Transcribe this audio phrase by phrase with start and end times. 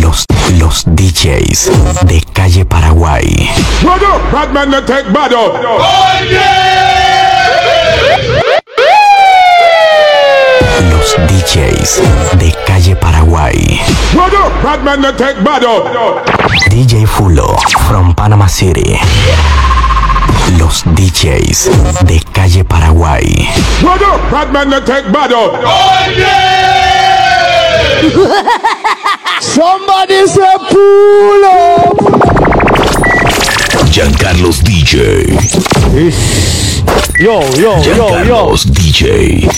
[0.00, 0.24] Los,
[0.58, 1.70] los DJs
[2.06, 3.48] de calle Paraguay.
[3.82, 5.06] What up, bad man that take.
[10.90, 12.02] Los DJs
[12.38, 13.80] de calle Paraguay.
[14.14, 15.36] What up, bad man that take.
[16.70, 17.56] DJ Fulo
[17.88, 18.98] from Panama City.
[20.58, 21.70] Los DJs
[22.06, 23.48] de calle Paraguay.
[23.82, 25.04] What up, bad man that take.
[29.40, 31.96] Somebody say pull up.
[33.90, 35.24] Giancarlos DJ.
[37.18, 38.08] Yo, yo, yo, yo.
[38.08, 39.48] Giancarlos DJ.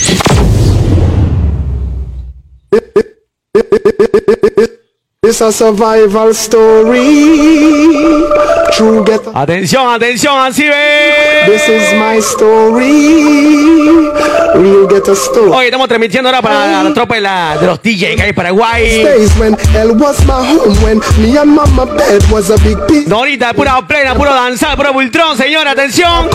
[5.29, 8.25] A survival story.
[8.71, 11.43] True get Atención, atención, así ve.
[11.45, 14.09] This is my story.
[14.55, 15.51] Real get a story.
[15.51, 18.35] Hoy estamos transmitiendo ahora para la tropa de, la, de los DJ que hay en
[18.35, 19.03] Paraguay.
[19.03, 23.07] Days when hell was my home, when me and mama bed was a big piece.
[23.07, 26.29] No, ahorita, pura plena, puro danzar, puro bultrón, señor, atención.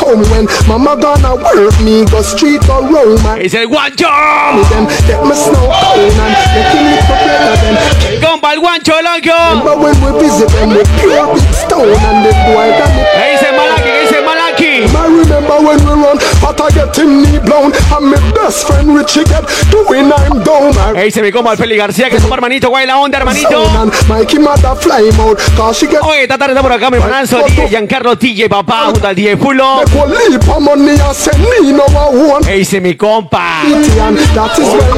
[3.40, 4.08] Es el guancho.
[8.24, 9.64] Compa, el guancho, loco.
[9.64, 13.02] But when we visit them with pure big stone and the boy got me.
[13.14, 13.33] ¿Qué
[16.74, 17.72] get him knee blown.
[17.94, 20.72] And my best friend Richie get doing I'm down.
[20.94, 22.10] ¿Qué dice mi compa, el Feli García?
[22.10, 23.64] Que es un hermanito, guay la onda, hermanito.
[23.70, 26.90] sound and Mikey mother fly out, cause she get Oye, esta tarde está por acá
[26.90, 29.42] mi hermanazo, DJ Giancarlo DJ, papá, junto al DJ me
[32.32, 32.46] one.
[32.46, 33.62] ¿Qué dice mi compa?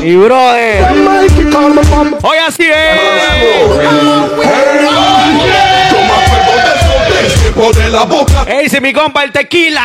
[0.03, 0.93] Y brother.
[0.93, 1.27] Me
[2.23, 2.77] Hoy así es.
[7.57, 9.83] De la boca ¿Qué dice mi compa, el tequila?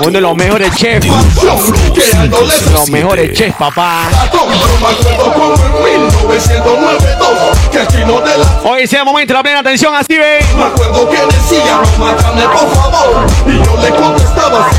[0.00, 1.06] Uno de los mejores chefs.
[2.72, 4.08] Los mejores chefs, papá.
[4.32, 4.54] Yo me
[4.86, 5.54] acuerdo como
[5.86, 10.16] en 1992 que aquí no de la Hoy sea momento de la plena atención, así
[10.16, 10.40] ve.
[10.56, 14.70] me acuerdo que decía no mátame por favor y yo le contestaba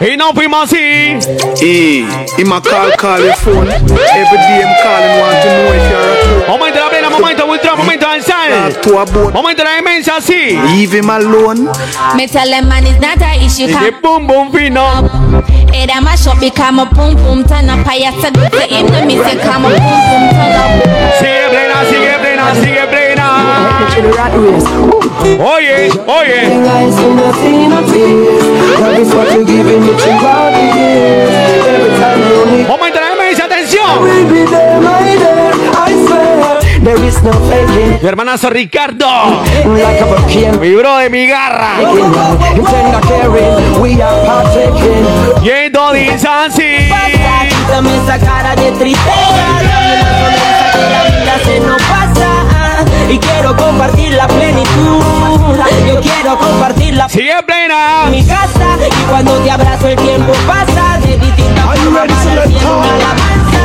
[0.00, 1.18] Y nos fuimos así.
[1.60, 3.68] Hey, him a call, call your phone.
[3.68, 6.58] Every day I'm calling, want to know if you're at home.
[6.58, 8.72] Momento de la plena, momento ultra, momento de danzar.
[8.82, 9.04] To a.
[9.32, 10.58] Momento de la demencia, así.
[10.74, 11.70] Leave him alone.
[12.16, 14.82] Me tell them man it's not a issue Y de boom boom fino.
[15.74, 19.06] It a mash up become a pum pum turn up I said to him to
[19.06, 20.72] me say come a pum pum turn up
[21.18, 23.28] Sigue plena, sigue plena, sigue plena.
[25.38, 26.48] Oye, oye.
[32.68, 33.82] Momento de la demencia, atención.
[37.06, 39.06] Is no Mi hermanazo Ricardo.
[39.74, 40.52] like a.
[40.60, 41.76] Mi bro de mi garra.
[41.78, 41.86] Are.
[45.42, 46.62] Yendo de Insansi.
[47.48, 49.10] Quítame esa cara de tristeza,
[49.62, 52.30] dame una sonrisa que la vida se nos pasa.
[53.10, 55.02] Y quiero compartir la plenitud.
[55.88, 58.04] Yo quiero compartir la Sigue plena.
[58.10, 58.76] mi casa.
[58.86, 63.58] Y cuando te abrazo el tiempo pasa de distintas formas pareciendo una alabanza.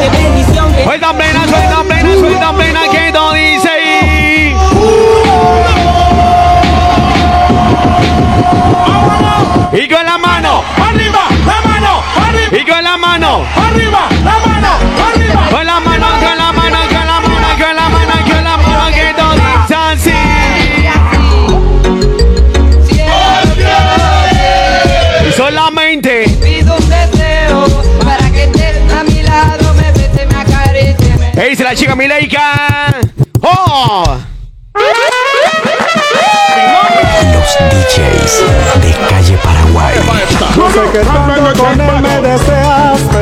[0.00, 2.01] Qué bendición que Suelta plena, suelta plena,
[2.32, 2.88] suelta plena.
[2.90, 4.56] Que no dice ahí.
[9.72, 10.62] Y con la mano.
[10.76, 13.44] arriba la mano arriba Y con la mano.
[13.56, 14.68] arriba la mano
[15.08, 18.56] arriba Con la mano, con la mano, con la mano, con la mano, con la
[18.56, 18.94] mano.
[18.94, 20.12] Que no dice así.
[25.28, 25.71] Y solamente.
[31.34, 33.00] ¿Qué dice la chica Mileika?
[33.40, 34.04] ¡Oh!
[37.34, 38.42] Los DJs
[38.82, 39.94] de calle Paraguay.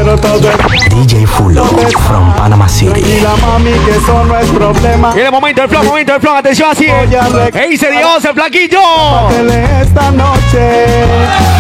[0.03, 0.41] Pero todo
[0.89, 1.67] DJ Fulo
[1.99, 2.91] from Panama City.
[2.93, 5.13] tranquila, mami, que eso no es problema.
[5.15, 6.87] El momento del flow, momento del flow, atención así.
[7.53, 8.81] ¿Qué dice Dios, el flaquillo?
[9.83, 10.87] Esta noche,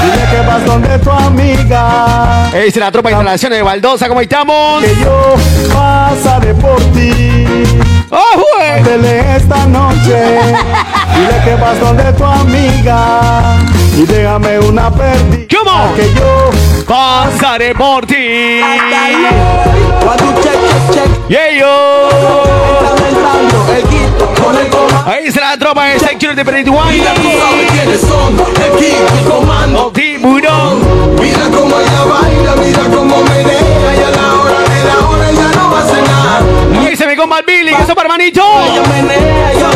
[0.02, 4.08] dile que vas donde tu amiga, ¿Qué dice la tropa de instalaciones de Baldosa?
[4.08, 4.82] ¿Cómo estamos?
[4.82, 5.34] que yo
[5.74, 7.54] pasaré por ti.
[8.10, 9.00] ¡Oh, güey!
[9.36, 9.98] Esta noche,
[11.14, 13.58] dile que vas donde tu amiga
[13.96, 15.94] y déjame una perdida ¿Cómo?
[15.94, 16.50] que yo
[16.86, 18.16] Pasaré por ti.
[20.04, 20.58] Cuando check,
[20.90, 22.40] check, check, Yeah, yo.
[24.70, 25.12] con.
[25.12, 26.84] Ahí dice la tropa de Security 21.
[26.90, 30.80] Mira tú sabes quiénes son el King el comando Tiburón.
[31.20, 35.56] Mira cómo ella baila, mira cómo menea y a la hora de la hora ya
[35.56, 36.42] no va a cenar.
[36.80, 38.42] Ahí dice mi compa el Billy, que es hermanito.
[38.42, 39.69] Ella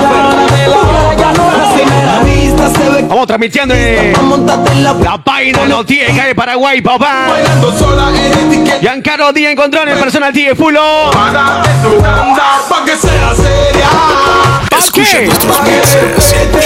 [3.08, 4.14] Vamos transmitiendo en
[4.72, 7.26] en la página de los 10 calle Paraguay, papá.
[8.80, 11.10] Giancarlo Díaz en control, el personal 10 Fulo.
[11.12, 13.88] Para tu banda, pa' que sea seria.
[14.78, 15.26] Escucha qué?
[15.26, 16.60] nuestros Pa' que mixes en respete.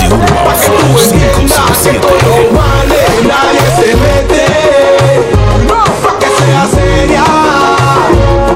[0.00, 4.44] de un Pa' que tú entiendas que con los males nadie se mete.
[5.68, 7.24] No, pa' que sea seria.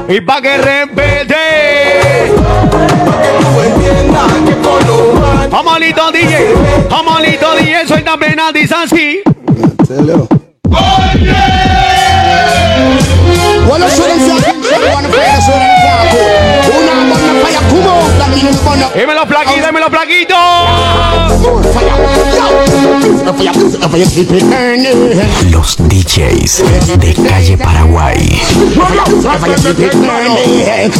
[0.09, 0.57] Y pa' que
[3.39, 5.16] tú entiendas males
[5.51, 6.53] Amalito DJ,
[6.89, 9.21] Amalito DJ, suelta plena, dice así.
[13.67, 16.23] Wanna show them say I wanna play the show them say I cool.
[16.67, 17.61] Who now wanna fire?
[17.69, 19.13] Come on, like you wanna Dime
[25.51, 26.63] los DJs
[26.97, 28.41] de calle Paraguay.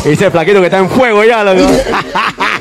[0.06, 1.68] Ese flaquito que está en fuego ya, loco.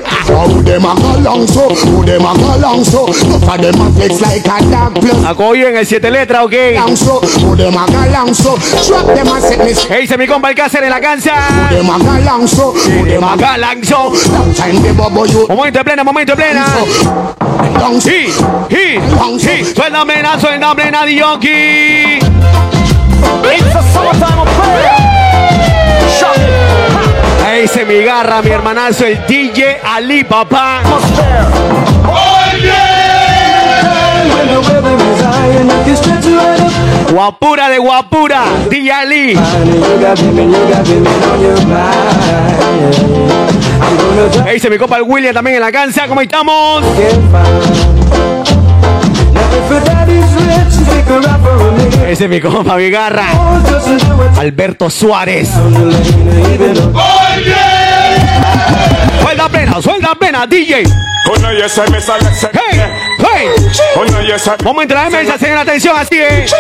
[5.27, 6.53] Acogido en el 7 letras, ok.
[9.89, 11.35] ¿Qué dice mi compa el Cáceres en la cancha?
[15.49, 16.67] Momento de plena, momento de plena.
[18.01, 18.27] Sí,
[18.71, 18.99] sí,
[19.39, 19.75] sí.
[19.75, 22.19] Suelta plena, suelta plena, Dioki.
[27.57, 30.83] Ahí dice mi garra, mi hermanazo, el DJ Ali, papá.
[37.11, 39.39] Guapura de guapura, DJ Ali.
[44.45, 46.07] Ahí dice mi compa el William también en la cancha.
[46.07, 46.85] ¿Cómo estamos?
[52.07, 53.27] Ese es mi compa, mi garra.
[54.39, 55.49] Alberto Suárez.
[59.21, 60.85] Suelta plena, suelta plena, DJ.
[62.53, 62.81] Hey,
[63.19, 63.49] hey.
[63.95, 64.51] Ese.
[64.63, 66.55] Momento de la mesa, señor, atención, así es.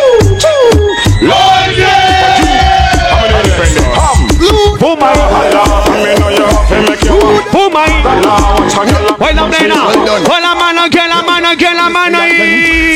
[4.78, 5.18] Puma ahí,
[7.52, 8.02] puma ahí.
[8.70, 9.76] Suelta plena.
[10.26, 12.95] Con la mano, que la mano, que la mano ahí.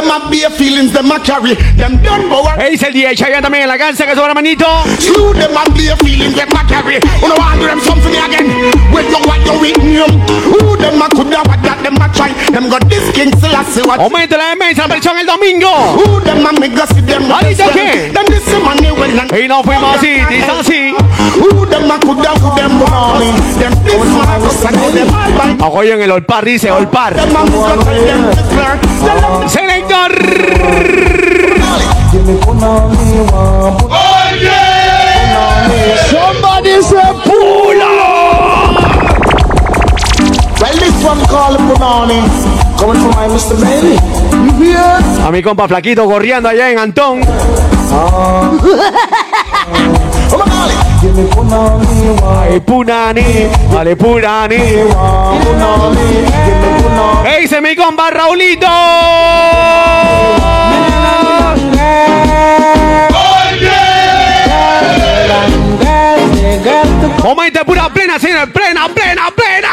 [0.00, 1.54] them a bare feelings them a carry.
[1.76, 4.66] Them done bow Ahí dice el DJ Chayanne también en la cancha, que sobra manito.
[4.98, 6.98] Slew them a bare feelings them a carry.
[7.20, 8.48] Who no want do them something again?
[8.92, 10.20] Wait no what you written them.
[10.52, 12.32] Who them a coulda what that them a try?
[12.50, 14.00] Them got this king still a see what.
[14.00, 15.68] Aumenta la mesa, la versión el domingo.
[15.96, 17.30] Who them a make us see them?
[17.30, 18.10] Ahí está, ¿qué?
[18.12, 19.32] Them this money well and.
[19.36, 20.94] Y nos fuimos así, dice así.
[21.36, 23.32] Who them a coulda who them born me?
[23.60, 25.66] Them this man us and know them all by.
[25.66, 27.14] Apoyo en el Olpar, dice Olpar.
[27.14, 27.30] Them
[29.90, 30.12] them
[31.60, 32.20] Selector.
[36.10, 37.92] Somebody say Pula!
[40.60, 42.20] Well, this one called Punani.
[42.78, 43.56] Coming from my Mr.
[43.60, 43.96] Baby.
[45.24, 47.20] A mi compa Flaquito corriendo allá en Antón.
[52.22, 53.22] Ay, Punani.
[53.72, 54.56] Vale, Punani.
[57.24, 58.66] ¿Qué dice mi compa Raulito?
[67.22, 68.50] Momento pura plena, señor.
[68.52, 69.68] Plena, plena, plena.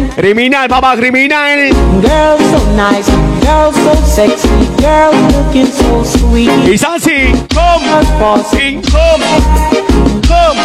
[0.00, 1.70] And Criminal, papá, criminal.
[2.00, 3.08] girls so nice,
[3.44, 4.48] girls so sexy,
[4.80, 6.50] girls looking so sweet.
[6.68, 7.32] Y Sansi.
[7.54, 7.84] Come.
[8.18, 9.22] Come.
[10.26, 10.58] Come.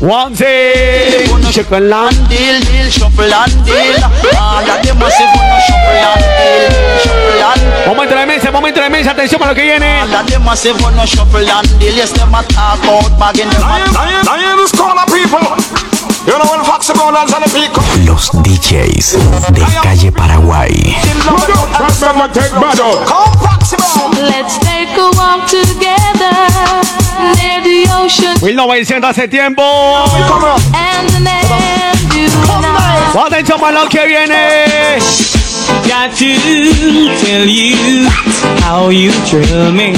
[0.00, 3.96] One, deal, deal, shuffle and deal.
[4.38, 8.80] All of them must have no shuffle and deal, shuffle and Momento de mesa, momento
[8.80, 9.10] de mesa.
[9.12, 10.00] Atención para lo que viene.
[10.02, 11.94] all of them must have no shuffle and deal.
[11.94, 13.62] Yes, them a talk about bagging them.
[13.62, 15.40] a- Lions corner people.
[15.40, 15.93] You know when Foxy Brothers and the people.
[18.04, 19.16] Los DJs
[19.52, 20.96] de calle Paraguay.
[21.78, 23.06] Batman no take bad out.
[23.06, 24.10] Come Foxy Brown.
[24.28, 26.34] Let's take a walk together
[27.36, 29.62] near the ocean 1900 hace tiempo.
[33.26, 35.53] Atención para lo que viene.
[35.88, 36.34] Got to
[37.24, 38.08] tell you
[38.62, 39.92] how you thrill me.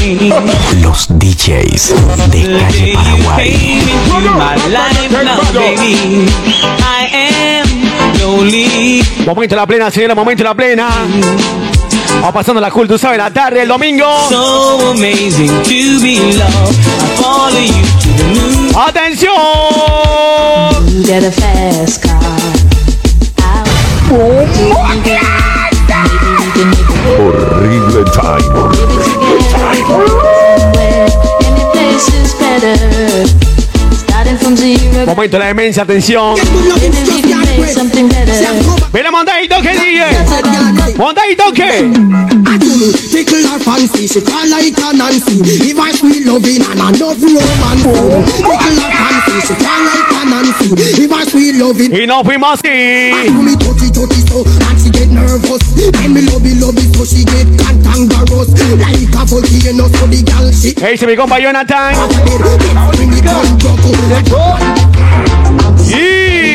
[0.83, 1.95] Los DJs
[2.31, 3.51] de calle Paraguay.
[3.53, 6.27] Came into my life now, baby.
[6.81, 7.67] I am
[8.21, 9.03] lonely.
[9.27, 10.89] Momento de la plena, señora, momento de la plena.
[12.23, 14.07] Va pasando la cool, tú sabes, la tarde, el domingo.
[14.29, 16.77] So amazing to be loved.
[17.01, 18.75] I follow you to the moon.
[18.75, 19.33] ¡Atención!
[20.89, 22.17] You get a fast car.
[27.27, 28.47] Horrible time.
[31.43, 32.77] Any place is better.
[33.97, 35.07] Starting from zero.
[35.07, 36.37] Momento de la demencia, atención.
[36.37, 38.33] Maybe we can make find something better.
[38.93, 40.97] Mira, montadito que DJ.
[40.97, 41.91] Montadito que.
[43.11, 43.47] Tickle
[50.27, 51.03] her fancy, she call like a Nancy.
[51.03, 52.03] If I sweet loving and enough romance.
[52.03, 52.03] Tickle her fancy, she call like a Nancy.
[52.03, 52.03] If I sweet loving.
[52.03, 53.11] Y nos fuimos así.
[53.27, 55.63] Do me touchy touchy so and she get nervous.
[55.75, 58.51] Then me love it, love it so she get cantankerous.
[58.79, 60.75] Like a volcano so the girl she.
[60.77, 61.95] Hey, dice mi compa Jonathan.
[62.97, 63.95] Bring it on, buckle.
[65.79, 66.55] Y.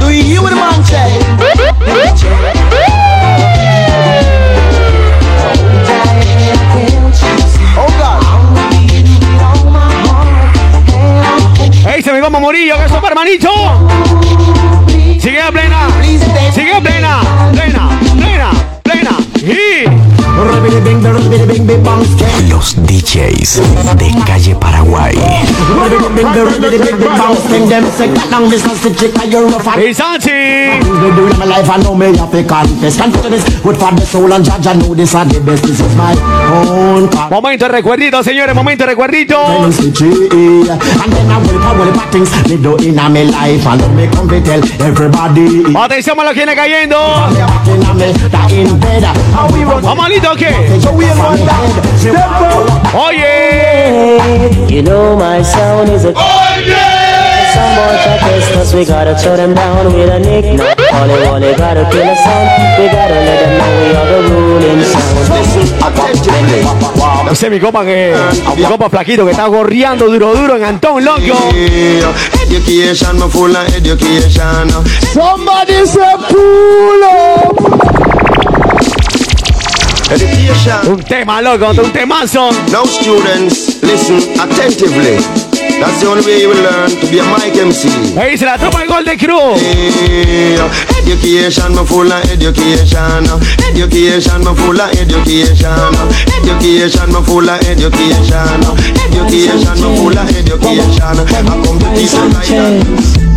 [0.00, 1.08] Do you hear what the man say?
[12.20, 13.50] Dice mi compa Morillo, que es su hermanito.
[15.18, 15.88] Sigue a plena.
[16.52, 17.20] Sigue a plena.
[17.50, 17.88] Plena.
[17.96, 17.99] Y.
[22.48, 23.62] Los DJs
[23.96, 25.16] de calle Paraguay.
[29.88, 30.30] Y Santi.
[37.30, 39.36] Momento de recuerdito, señores, momento de recuerdito.
[45.76, 46.96] Atención a lo que viene cayendo.
[51.46, 51.70] That.
[51.98, 52.94] Step up.
[52.94, 54.18] Oye.
[54.68, 59.54] You know my sound is a Some boy try test us, we gotta shut them
[59.54, 60.78] down with a nick knock.
[60.92, 62.48] All they want, they gotta kill a sound.
[62.78, 65.10] We gotta let them know we are the ruling sound.
[67.30, 68.14] Ese es mi copa que.
[68.56, 71.20] Mi copa flaquito que está gorreando duro duro en Antón, loco.
[72.46, 74.68] Education, me full of education.
[75.12, 77.79] Somebody say pull up.
[80.10, 80.80] Education.
[80.88, 82.50] Un tema, loco, un temazo.
[82.72, 85.18] Now, students, listen attentively.
[85.80, 87.88] That's the only way you will learn to be a mic MC.
[88.18, 89.62] Ahí se la tropa el gol de Cruz.
[91.00, 93.24] Education, me full of education.
[93.70, 95.94] Education, me full of education.
[96.42, 98.60] Education, me full of education.
[99.06, 101.00] Education, me full of education.
[101.00, 103.30] I come to teach you like that.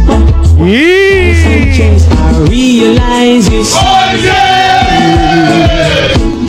[2.17, 4.09] I realize oh,
[6.29, 6.42] you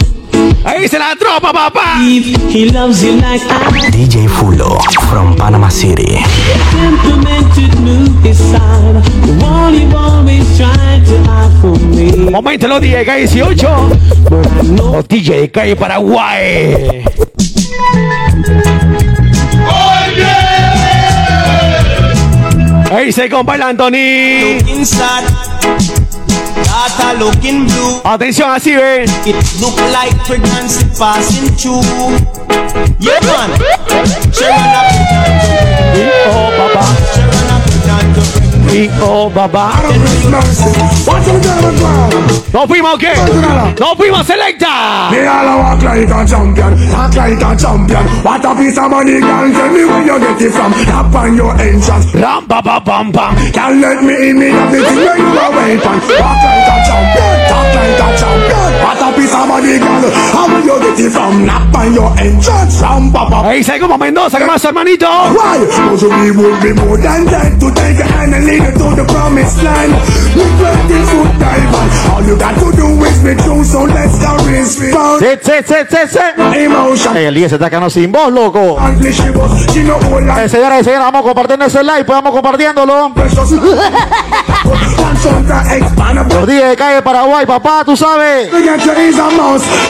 [0.65, 1.99] Ahí se la tropa, papá.
[2.01, 4.79] He loves you like I DJ Fulo
[5.11, 6.19] from Panama City.
[12.31, 13.91] Momento los DJ de calle 18.
[14.77, 17.05] Los DJ de calle Paraguay.
[22.91, 24.59] Ahí se compa el Anthony.
[26.75, 28.01] Inside, data looking blue.
[28.05, 29.05] Atención así, ve.
[29.05, 31.83] It look like pregnancy passing through.
[32.99, 33.51] Yeah, man.
[34.43, 35.54] Up
[39.01, 39.71] Oh, papá.
[42.53, 43.13] ¿No fuimos o qué?
[43.79, 45.11] ¿No fuimos selecta?
[45.13, 48.05] Me all a walk like a champion, act like a champion.
[48.25, 49.53] What a piece of money, girl.
[49.53, 50.73] Tell me where you get it from.
[50.87, 52.13] Tap on your entrance.
[52.15, 53.37] Ram, pa, pa, pam, pam.
[53.53, 56.01] Can't let me in, me have the thing where you are waiting.
[56.19, 58.71] Walk like a champion, talk like a champion.
[58.83, 60.11] What a piece of money, girl.
[60.35, 61.47] How will you get it from?
[61.47, 62.83] Tap on your entrance.
[62.83, 63.49] Ram, pa, pa.
[63.51, 65.07] Ahí se como Mendoza, ¿qué más, hermanito?
[65.07, 65.65] Why?
[65.91, 68.35] Cause we would be more than dead to take a hand
[68.73, 69.93] to the promised land.
[70.35, 71.75] We 20 foot dive
[72.13, 75.21] All you got to do is be true, so let's go race we found.
[75.23, 76.19] Sí, sí, sí, sí, sí.
[76.65, 77.17] Emotion.
[77.17, 78.79] Ey, el día se está quedando sin voz, loco.
[78.81, 83.13] Eh, señoras y señores, vamos compartiendo ese like, pues vamos compartiéndolo.
[86.29, 88.51] Los días de calle Paraguay, papá, tú sabes.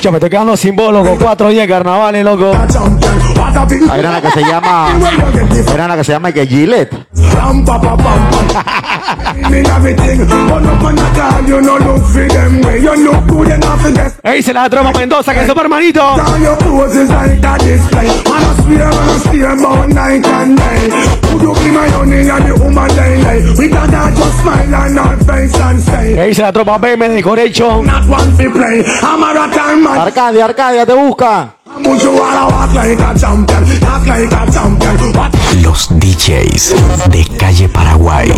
[0.01, 1.17] Yo me estoy quedando sin voz, loco.
[1.21, 2.53] Cuatro días de carnavales, loco.
[3.91, 4.89] Hay una que se llama.
[4.89, 6.95] Hay una que se llama que Gillette.
[14.23, 16.17] Ahí se la troma Mendoza, que es su hermanito.
[26.19, 27.83] Ahí se la tropa BM de Corecho.
[30.03, 31.55] Arcadia, Arcadia, te busca.
[35.63, 36.75] Los DJs
[37.11, 38.31] de calle Paraguay.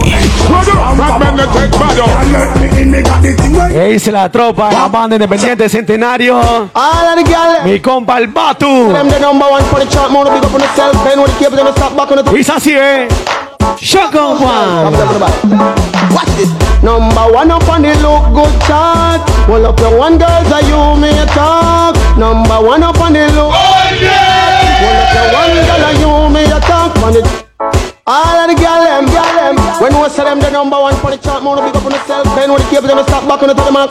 [3.79, 6.41] Ahí se la tropa, la banda independiente centenario.
[7.65, 8.67] Mi compa el Batu.
[12.37, 13.09] It's así, eh.
[13.81, 14.93] Choco Juan.
[16.17, 16.49] Watch this.
[16.81, 19.21] Number one up on the look good chart.
[19.45, 21.93] Well up your one girls are you may talk.
[22.17, 23.53] Number one up on the look.
[23.53, 24.81] Oh yeah.
[24.81, 26.97] Well up your one girl are you may talk.
[27.05, 27.29] On it.
[28.09, 29.57] All of the gal them, gal them.
[29.83, 32.25] When we say them the number one for the chart, more big up on yourself.
[32.33, 33.91] Then when the cable them stop back on the to the mark.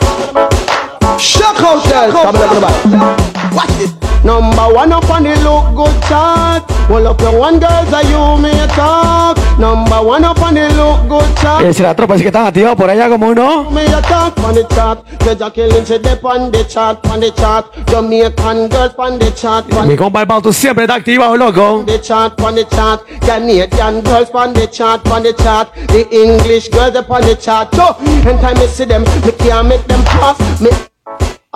[1.20, 2.10] Shock hotel.
[2.10, 3.54] Come on, come on.
[3.54, 4.15] Watch this.
[4.26, 6.64] Number one up on the look good chart.
[6.90, 9.38] Well up your one girls are you may talk.
[9.56, 11.64] Number one up on the look good chart.
[11.64, 13.70] Eh, si la tropa sí que están activados por allá como uno.
[13.70, 15.04] Me a talk on the chart.
[15.20, 17.66] Pleasure killing say they on the chart, on the chart.
[17.86, 21.84] Jamaican girls on the chart, on Mi compa el Pauto siempre está activado, loco.
[21.86, 23.02] the chart, on the chart.
[23.20, 25.72] Canadian girls on the chart, on the chart.
[25.86, 27.72] The English girls upon the chart.
[27.76, 27.94] So,
[28.28, 30.60] anytime I see them, me can't make them pass.
[30.60, 30.70] Me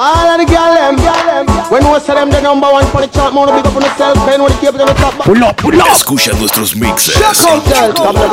[0.01, 0.97] all of the girl them.
[1.69, 4.17] When we say them the number one for the chart, more big up on yourself.
[4.25, 5.13] Then when the cable them top.
[5.21, 5.93] Pull up, pull up.
[5.93, 7.21] Escucha nuestros mixes.
[7.21, 8.33] Come on, come on.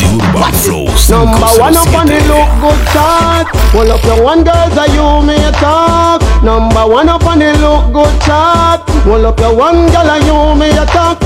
[0.00, 3.46] Urban Flows Number one up on the look good chart.
[3.76, 6.24] Well up your one girls are you may talk.
[6.42, 8.80] Number one up on the look good chart.
[9.04, 11.20] Well up your one girl are you may talk.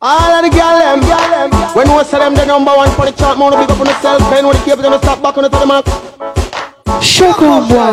[0.00, 1.00] All of the girl them.
[1.76, 4.18] When we say them the number one for the chart, more big up on yourself.
[4.32, 6.41] Then when the cable them stop back on the to the mark.
[7.00, 7.92] Choc en bois.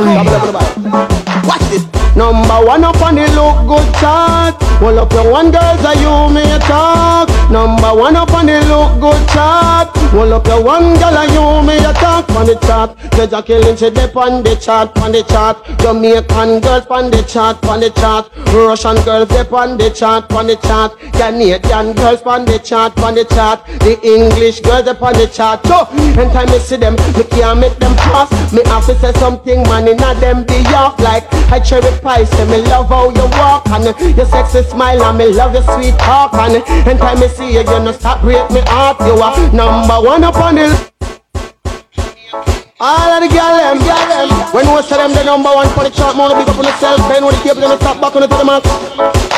[1.47, 1.98] Watch this.
[2.15, 4.55] Number one up on the look good chart.
[4.81, 7.29] Well up your one girls are you may talk.
[7.49, 9.89] Number one up on the look good chart.
[10.13, 12.97] Well up your one girl are you may talk on the chart.
[13.11, 15.63] Pleasure killing say they on the chart, on the chart.
[15.79, 18.29] Jamaican girls on the chart, on the chart.
[18.53, 20.97] Russian girls they on the chart, on the chart.
[21.13, 23.65] Canadian girls on the chart, on the chart.
[23.79, 25.65] The English girls they on the chart.
[25.67, 25.87] So
[26.19, 28.29] anytime I see them, me can't make them pass.
[28.51, 32.08] Me have to say something, man, in a them be off like I cherry pie.
[32.09, 35.93] Say me love how you walk and your sexy smile and me love your sweet
[35.99, 38.99] talk and anytime me see you, you no stop break me heart.
[39.01, 40.91] You are number one up on the
[42.81, 44.29] all of the girl them, girl them.
[44.55, 46.97] When we say them the number one for the chart, more big up on yourself.
[47.09, 49.28] Then when the cable them stop back on the to the mark.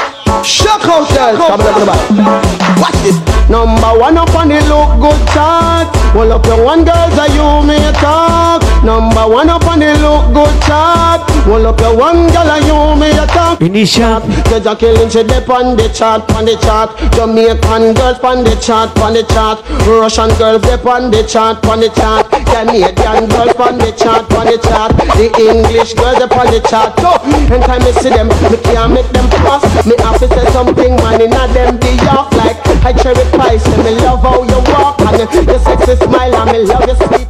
[0.43, 1.35] Shock hotel.
[1.35, 2.81] Come on.
[2.81, 3.19] Watch this.
[3.49, 5.91] Number one up on the look good chart.
[6.15, 8.63] Well up your one girls are you may talk.
[8.83, 11.21] Number one up on the look good chart.
[11.45, 13.59] Well up your one girl are you may talk.
[13.59, 14.21] Inicia.
[14.45, 16.95] Pleasure killing say they on the chart, on the chart.
[17.11, 19.59] Jamaican girls on the chart, on the chart.
[19.85, 22.31] Russian girls they on the chart, on the chart.
[22.31, 24.95] Canadian girls on the chart, on the chart.
[25.19, 26.95] The English girls they on the chart.
[27.03, 27.19] So
[27.51, 29.63] anytime I see them, me can't make them pass.
[29.85, 32.55] Me have to say something, man, in a them be off like
[32.85, 33.57] I cherry pie.
[33.57, 37.27] Say me love how you walk and your sexy smile and me love your sweet.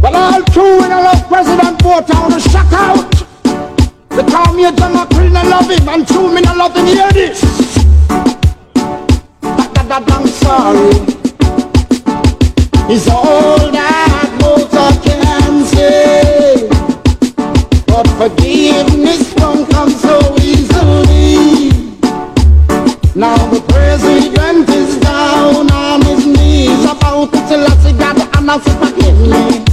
[0.00, 3.10] Well, all true in a love President I wanna shock out.
[4.10, 6.86] The call me a John McCree, I love him, and true me, I love him,
[6.86, 7.42] hear this.
[9.90, 10.90] I'm sorry.
[12.88, 16.68] It's all that voter can say.
[17.86, 18.99] But forgiveness don't
[28.50, 29.64] Say forgive me.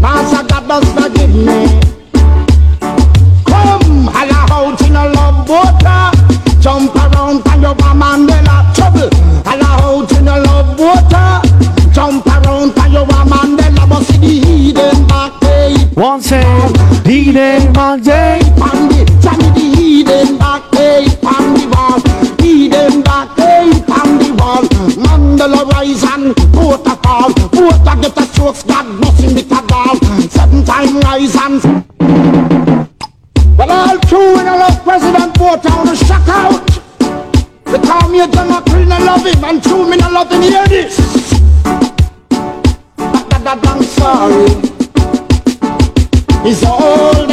[0.00, 1.80] Master God does forgive me.
[3.44, 6.10] Come, holla out in a love water.
[6.62, 9.10] Jump around and your Mandela trouble.
[9.44, 11.42] Holla out in a love water.
[11.92, 15.76] Jump around and your Mandela but see the hidden back day.
[15.92, 16.72] One say,
[17.04, 18.40] D-Day, Monday.
[18.40, 18.49] Pandy,
[28.64, 30.30] get a strokes, God blessing the.
[30.30, 31.62] Seven time rise and
[33.56, 36.66] well, all true a love president I wanna shock out.
[37.66, 40.42] They call me a John McCree, I love him, and true me, I love him,
[40.42, 40.96] hear this.
[42.96, 44.46] That, that, that, I'm sorry.
[46.48, 47.29] It's all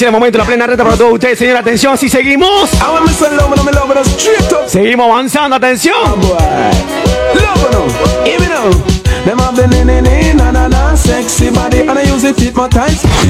[0.00, 1.58] Es el momento, la plena reta para todos ustedes, señor.
[1.58, 2.70] Atención, si seguimos.
[4.66, 5.94] Seguimos avanzando, atención.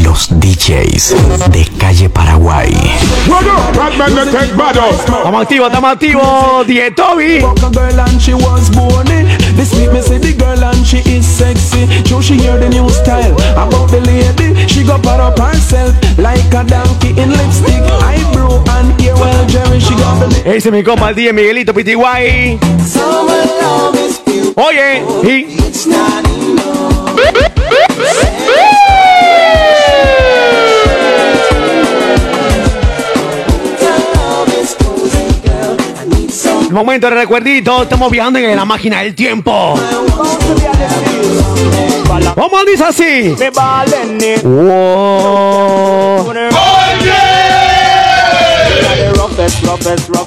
[0.03, 1.15] Los DJs
[1.51, 2.71] de calle Paraguay.
[5.19, 6.67] Estamos activos, estamos activos.
[6.67, 7.41] DJ Toby.
[7.73, 9.27] girl and she was born in.
[9.57, 11.87] This week me say the girl and she is sexy.
[12.05, 14.55] Show she hear the new style about the lady.
[14.69, 19.15] She go put up herself like a donkey in lipstick, eyebrow and ear.
[19.15, 22.59] Well, Jerry she got the Ese es mi compa, el DJ Miguelito Pitiguay.
[24.57, 25.57] Oye, y.
[36.71, 39.75] Momento de recuerdito, estamos viajando en la máquina del tiempo.
[42.35, 43.35] ¿Cómo dice así?
[44.45, 45.91] Wow.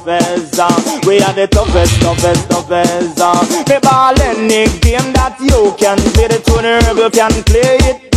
[0.05, 3.19] the we are the toughest, toughest, toughest.
[3.21, 8.12] Uh, the ball any game that you can play the tune rebel can play it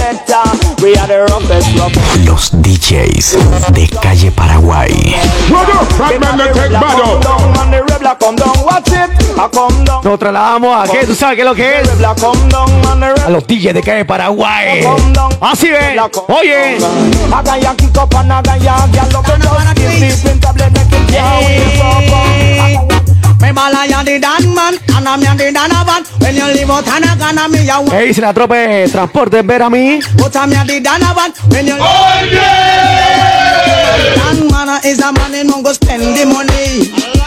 [2.24, 3.36] Los DJs
[3.72, 5.16] de calle Paraguay.
[10.04, 11.88] Nos trasladamos a qué, tú sabes qué es lo que es.
[13.26, 14.86] A los DJs de calle Paraguay.
[15.40, 15.96] Así ve.
[16.28, 16.78] Oye.
[27.90, 29.42] ¿Qué dice la tropa de transporte?
[29.42, 29.98] Ver a mí.
[30.24, 30.46] Uta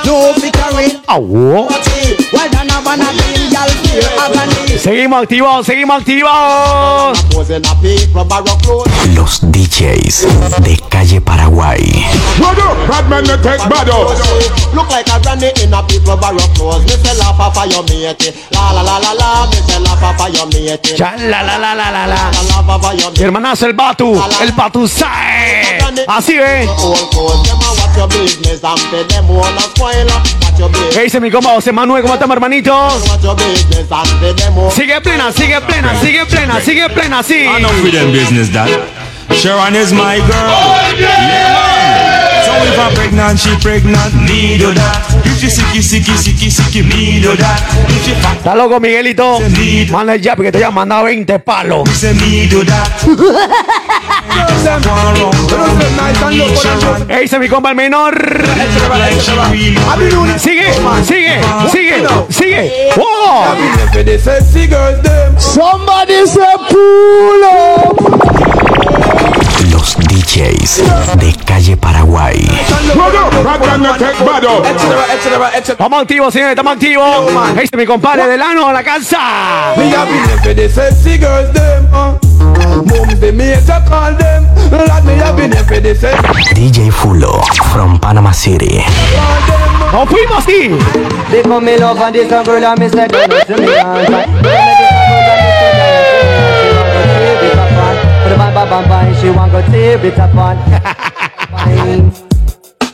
[0.06, 1.68] No.
[4.82, 7.20] Seguimos activados, seguimos activados.
[9.14, 10.28] Los DJs
[10.60, 12.06] de calle Paraguay.
[12.40, 12.54] La
[23.18, 25.78] Mi hermanazo el Batu, el Batu Sae.
[26.08, 26.68] Así ve.
[30.94, 32.02] ¿Qué dice mi compa José Manuel?
[32.02, 32.74] ¿Cómo estamos, hermanito?
[32.74, 34.72] Watch your business and pay them all.
[34.72, 37.46] Sigue plena, sigue plena, sigue plena, sigue plena, sí.
[37.46, 38.70] I know them business that.
[39.32, 41.00] Sharon is my girl.
[41.00, 41.54] yeah.
[41.54, 41.59] man.
[42.60, 45.00] So if I'm pregnant, she pregnant, me do that.
[45.24, 47.64] If she sicky, sicky, sicky, sicky, me do that.
[47.88, 49.40] If she fat, ¿Estás loco, Miguelito?
[49.92, 51.88] Manda el yapi que te voy a mandar 20 palos.
[51.90, 52.90] say me do that.
[57.08, 58.14] ¿Qué dice mi compa el menor?
[60.38, 60.74] Sigue,
[61.06, 61.42] sigue,
[61.72, 62.90] sigue, sigue.
[62.98, 63.56] ¡Wow!
[65.38, 68.39] Somebody say pull up.
[70.40, 70.82] DJs
[71.18, 72.48] de calle Paraguay.
[75.54, 77.32] Estamos activos, señores, estamos activos.
[77.56, 79.74] ¿Qué dice mi compadre Delano a la casa?
[79.76, 79.90] Uh.
[86.54, 87.42] DJ Fulo
[87.74, 88.82] from Panama City.
[89.92, 90.72] ¡Nos fuimos así!
[98.56, 100.58] A girl and she want go tear it upon.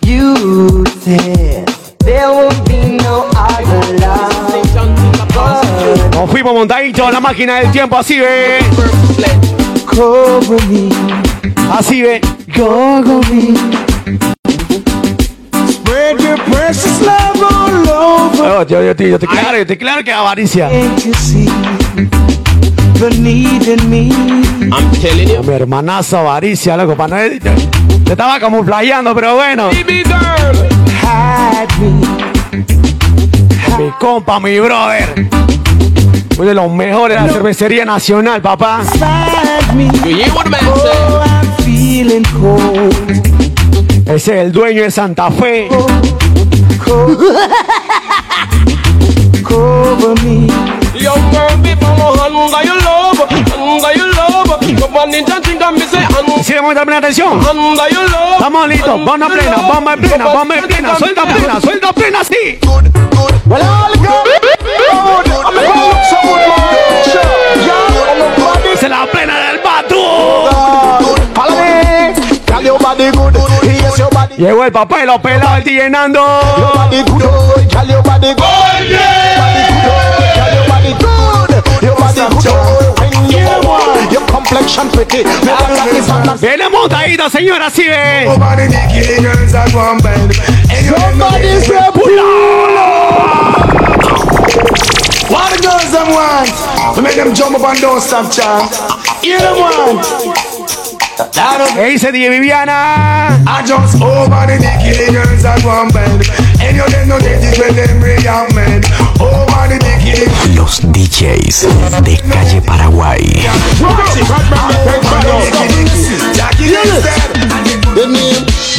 [0.06, 1.66] You said
[2.00, 4.34] there won't be no other love.
[5.34, 8.60] But Nos fuimos montaditos la máquina del tiempo, así ve.
[10.70, 10.90] me,
[11.72, 12.22] Así ve.
[13.32, 13.56] me.
[15.72, 18.44] Spread your precious love all over.
[18.44, 20.70] Oh, yo, yo, yo, yo, te claro, yo te claro que avaricia.
[23.02, 24.10] In me?
[24.72, 25.44] I'm telling you.
[25.44, 27.52] Mi hermanazo avaricia, loco, para no te,
[28.06, 29.70] te estaba camuflajeando, pero bueno.
[31.04, 31.92] Had me.
[33.78, 35.28] Mi compa, mi brother.
[36.38, 38.82] Uno de los mejores de la cervecería nacional, papá.
[42.42, 42.90] Oh.
[44.06, 45.68] Ese es el dueño de Santa Fe.
[49.44, 50.85] Cover me.
[51.06, 51.46] Hunger
[52.84, 54.60] love, hunger love.
[54.60, 55.16] Think hunger.
[56.44, 57.40] Si vamos a atención.
[57.40, 58.34] Hunger love.
[58.38, 59.06] Estamos listos.
[59.06, 60.96] Bomba plena, bomba plena, bomba plena.
[60.98, 62.60] Suelta plena, suelta plena, sí.
[63.46, 64.08] Well, all good.
[64.62, 65.30] Good.
[65.46, 67.04] I'm gonna look so good, man.
[67.06, 67.22] Sure.
[67.66, 68.70] Yeah, I'm a body.
[68.74, 70.02] Esa es la plena del Batu.
[71.36, 72.14] Follow me.
[72.46, 73.36] Tell your body good.
[73.64, 74.36] Yes, your body.
[74.38, 76.22] Llegó el papá y los pelados, el DJ Nando.
[76.58, 77.70] Your body good.
[77.70, 78.45] Tell your body good.
[84.96, 85.24] Pretty.
[86.40, 88.26] Viene montadita, señora, así ve.
[91.94, 92.16] Pull
[95.30, 96.96] What the girls them want?
[96.96, 98.72] We make them jump up and don't stop chant.
[99.22, 100.06] Hear them want.
[101.74, 103.42] ¿Qué dice DJ Viviana?
[103.48, 106.24] I just over the killing girls that want bend.
[106.62, 108.82] And you them no get it when them react men.
[109.20, 109.55] Over.
[110.56, 111.68] Los DJs
[112.04, 113.22] de calle Paraguay.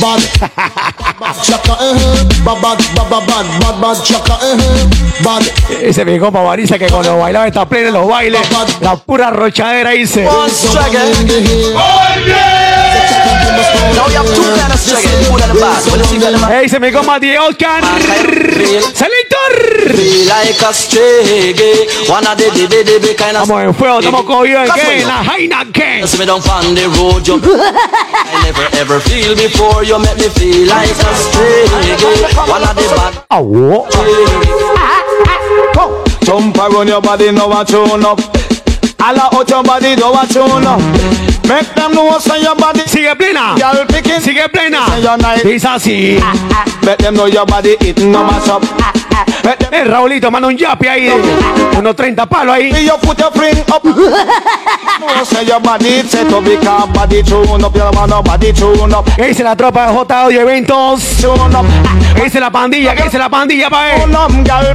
[0.00, 0.20] Bad,
[1.42, 2.78] chaka eh, bad bad
[3.10, 3.26] bad
[3.60, 4.56] bad bad chaka eh.
[5.82, 6.04] Ese
[6.78, 8.40] que cuando bailaba esta plena en los bailes,
[8.80, 10.28] la pura rochadera hice.
[14.06, 14.76] We have two kind of
[16.50, 17.82] Ey, se me coma the Oscar.
[18.94, 19.36] Selector.
[23.46, 26.08] Vamos en fuego, estamos cogidos en la Heineken.
[26.08, 30.28] See me down on the road, you I never ever feel before you make me
[30.30, 31.66] feel like a stray
[32.46, 33.14] One of the bad
[36.22, 38.45] Jump around your body, now a tune up.
[38.98, 40.80] All out your body, now a tune up.
[41.46, 42.80] Make them know say your body.
[42.80, 43.54] Sigue plena.
[43.56, 44.20] Girl picking.
[44.20, 44.86] Sigue plena.
[44.88, 45.42] Say your night.
[45.44, 46.18] Dice así.
[46.82, 49.05] Let them know your body eating no mash up.
[49.70, 51.10] Eh, Raulito, manda un yapi ahí.
[51.78, 52.72] Unos 30 palos ahí.
[52.72, 53.84] See you put your fling up.
[53.84, 57.74] no say your body set up because body tune up.
[57.74, 59.04] Your man body tune up.
[59.16, 61.02] ¿Qué dice la tropa de J Audio Eventos?
[62.14, 62.94] ¿Qué dice la pandilla?
[62.94, 64.14] ¿Qué dice la pandilla, pa' él?
[64.14, 64.74] Up, girl.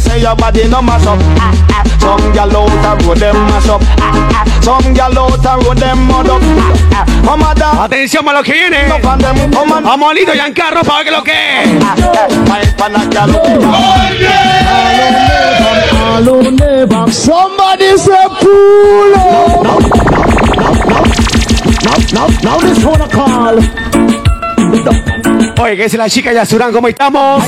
[0.00, 1.18] Say your body no mash up.
[2.00, 3.82] Some gal out a road them mash up.
[4.62, 6.42] Some gal out a road them mud up.
[7.24, 7.84] Mama da.
[7.84, 8.86] Atención para lo que viene.
[8.88, 9.82] No pan them, come on.
[9.82, 11.68] Vamos, Lito Giancarro, para ver qué es lo que es.
[17.12, 19.64] Somebody say pull up.
[21.82, 23.58] Now, now, now this one a call.
[25.60, 26.72] Oye, ¿qué dice la chica Yasurán?
[26.72, 27.42] ¿Cómo estamos?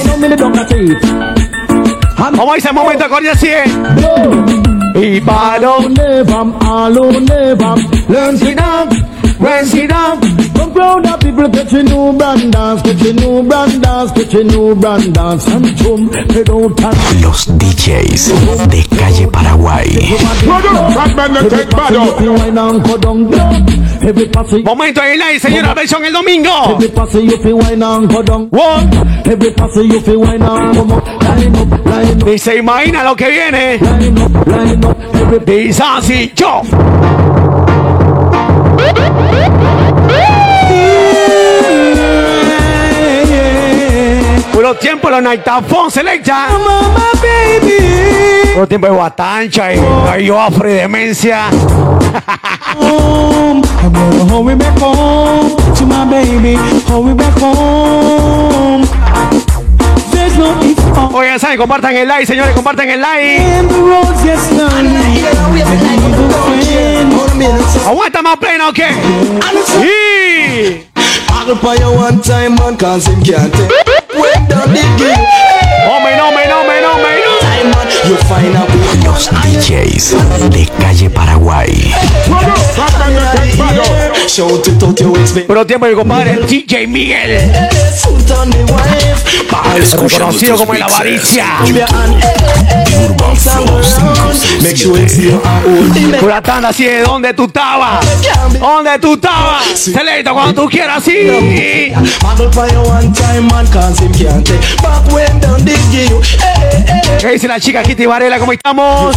[2.37, 3.87] ¿Cómo dice el momento de coordinación?
[4.94, 5.79] Y paro.
[8.09, 8.88] Learn sit down,
[9.40, 10.38] learn sit down.
[10.79, 14.33] Come round the people, get your new brand dance, get your new brand dance, get
[14.33, 15.49] your new brand dance.
[15.49, 19.88] And chum, head out and Los DJs de calle Paraguay.
[24.64, 26.79] Momento en live, señora versión el domingo.
[32.33, 33.81] Y se imagina lo que viene.
[35.45, 36.62] Dice así, yo.
[44.59, 46.49] Puro tiempo los Naitafón selecta.
[48.55, 51.44] Puro tiempo de Guatancha y ahí Ofre demencia.
[52.77, 53.62] home.
[53.81, 56.57] I'm gonna hurry back home to my baby.
[56.88, 58.85] Hurry back home.
[60.11, 63.40] There's no if or Oigan, saben, compartan el like, señores, compartan el like.
[67.87, 68.88] Aguanta más plena, ¿o qué?
[71.29, 71.35] Sí.
[71.35, 73.71] I'll buy you one time man cause him can't take
[74.14, 75.25] When down the game
[75.88, 77.09] Hombre, no, hombre, no, hombre, no, hombre, no.
[77.09, 77.17] Time man
[78.09, 80.16] Los DJs
[80.51, 81.94] de calle Paraguay.
[85.47, 87.53] Puro tiempo de compadre, el DJ Miguel.
[90.18, 91.44] Conocido como el avaricia.
[92.99, 98.05] Urban Flow 567 Make sure it's your own Pura tanda así de donde tú estabas.
[98.59, 99.79] ¿Dónde tú estabas?
[99.79, 101.12] Selecta cuando tú quieras, sí.
[107.21, 108.38] ¿Qué dice la chica Varela?
[108.38, 109.16] ¿Cómo estamos?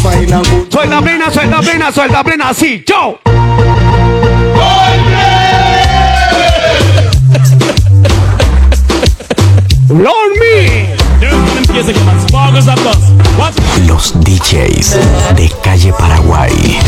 [0.70, 3.20] Suelta plena, suelta plena, suelta plena, así, yo.
[9.90, 10.96] Lord me.
[13.88, 14.98] Los DJs
[15.36, 16.80] de calle Paraguay.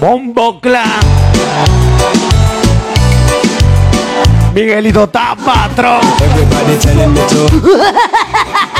[0.00, 1.00] Bombo Clan.
[4.54, 6.00] Miguelito está patrón.
[6.20, 7.48] Everybody telling me to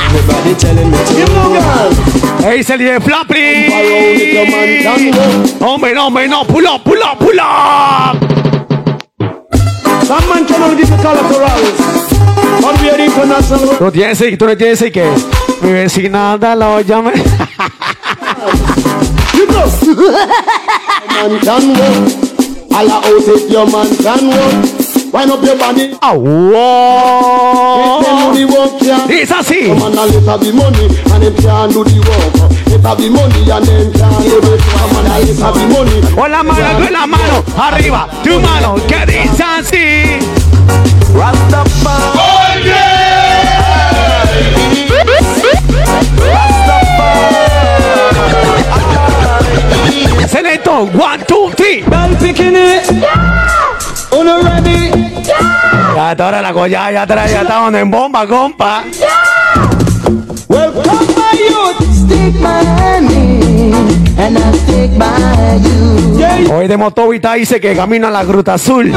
[0.07, 3.73] Everybody telling me to Ey, se de Flappy.
[5.61, 6.45] Hombre, no, hombre, no.
[6.45, 8.17] Pull up, pull up, pull up.
[10.07, 12.05] Some man cannot give the collaterals.
[12.63, 13.77] But we are international.
[13.77, 15.11] Tú tienes, tú no tienes que.
[15.61, 16.39] Mi vecina
[16.87, 17.13] llame.
[19.35, 19.67] You know.
[21.09, 22.13] man can walk.
[22.73, 24.84] All out if your man can walk.
[25.15, 25.95] Wind up your body.
[25.95, 26.11] The
[28.51, 29.07] work, yeah.
[29.09, 29.69] It's así.
[29.69, 32.35] Come on and let be money, and them can't do the work.
[32.67, 34.61] Let be money, and them can't do it.
[34.75, 36.03] Come on and let her be money.
[36.17, 37.45] Con la mano, con la mano.
[37.57, 38.75] Arriba, tu mano.
[38.89, 40.19] ¿Qué dice así?
[41.15, 42.73] Rastafari
[50.27, 51.85] Selecto, one, two, three.
[52.19, 53.64] Picking it.
[54.25, 54.91] Uno ready.
[55.95, 58.83] Ya está ahora la colla, ya está, ya está donde en bomba, compa.
[60.49, 60.83] Welcome
[61.15, 61.77] my youth.
[61.93, 63.75] Stick by me,
[64.17, 66.55] and I'll stick by you.
[66.55, 68.91] Hoy de Motovita dice que camino a la Gruta Azul.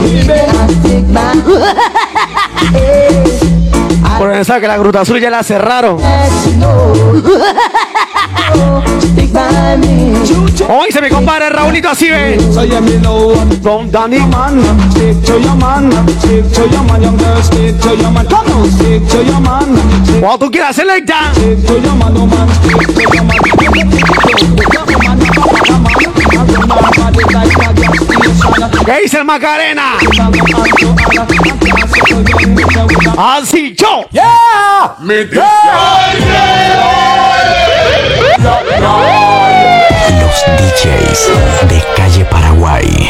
[4.17, 5.97] Por pensar que la Gruta Azul ya la cerraron.
[10.69, 12.37] Hoy se me compara Raulito así, ve.
[20.19, 21.31] Cuando tú quieras selecta.
[28.85, 29.93] ¿Qué dice el Macarena?
[33.17, 34.05] Así yo.
[34.11, 34.95] Yeah.
[34.99, 36.77] Me yeah.
[40.21, 41.29] Los DJs
[41.69, 43.09] de calle Paraguay.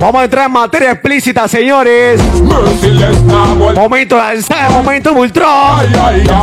[0.00, 2.20] Vamos a entrar en materia explícita, señores.
[3.74, 5.92] Momento de momento Multron.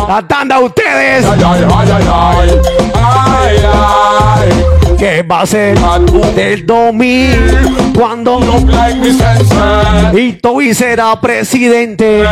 [0.08, 1.26] La tanda a ustedes.
[5.02, 5.80] ¿Qué va a ser
[6.36, 8.40] del 2000 cuando
[10.14, 12.24] y Toby será presidente?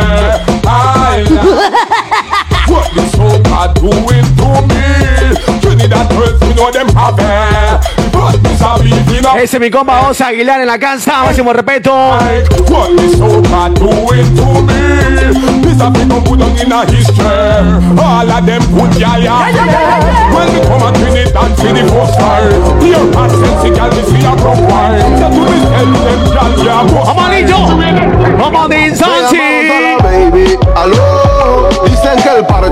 [9.36, 11.92] Ese es mi compa Osa Aguilar en la cansa, máximo respeto.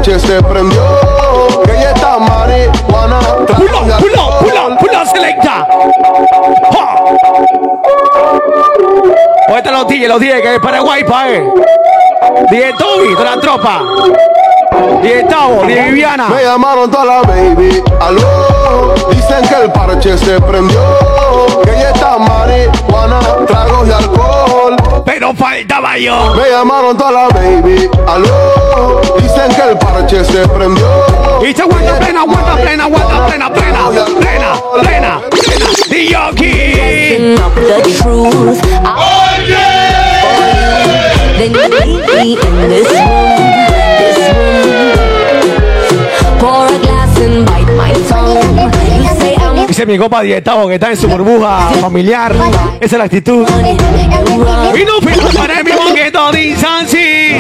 [0.09, 0.83] Parche se prendió.
[1.65, 3.19] Que ella está marihuana.
[3.57, 5.67] Pulo, pulo, pulo, pulo, selecta.
[9.49, 11.45] Oye, están los DJ, los DJ que es Paraguay, pa' eh.
[12.51, 13.83] DJ Toby, de la tropa.
[15.03, 16.29] DJ Tavo, DJ Viviana.
[16.29, 18.95] Me llamaron toda la baby, aló.
[19.11, 20.81] Dicen que el parche se prendió.
[21.65, 24.58] Que ella está marihuana, tragos y alcohol.
[25.19, 26.33] Pero faltaba yo.
[26.37, 29.01] Me llamaron toda la baby, aló.
[29.21, 30.87] Dicen que el parche se prendió.
[31.45, 35.21] Y se aguanta plena, aguanta plena, aguanta plena, plena, plena, plena.
[38.87, 41.11] Oh yeah.
[41.37, 43.11] Then you meet me in this room,
[43.99, 44.95] this room.
[46.39, 48.48] Pour a glass and bite my tongue.
[49.79, 52.35] Dice mi copa dietado que está en su burbuja familiar.
[52.81, 53.47] Esa es la actitud.
[53.47, 57.37] Y no pido para mi mongueto de Insansi.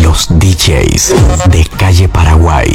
[0.00, 0.26] Los
[0.62, 1.12] Chase
[1.46, 2.70] de Calle Paraguay.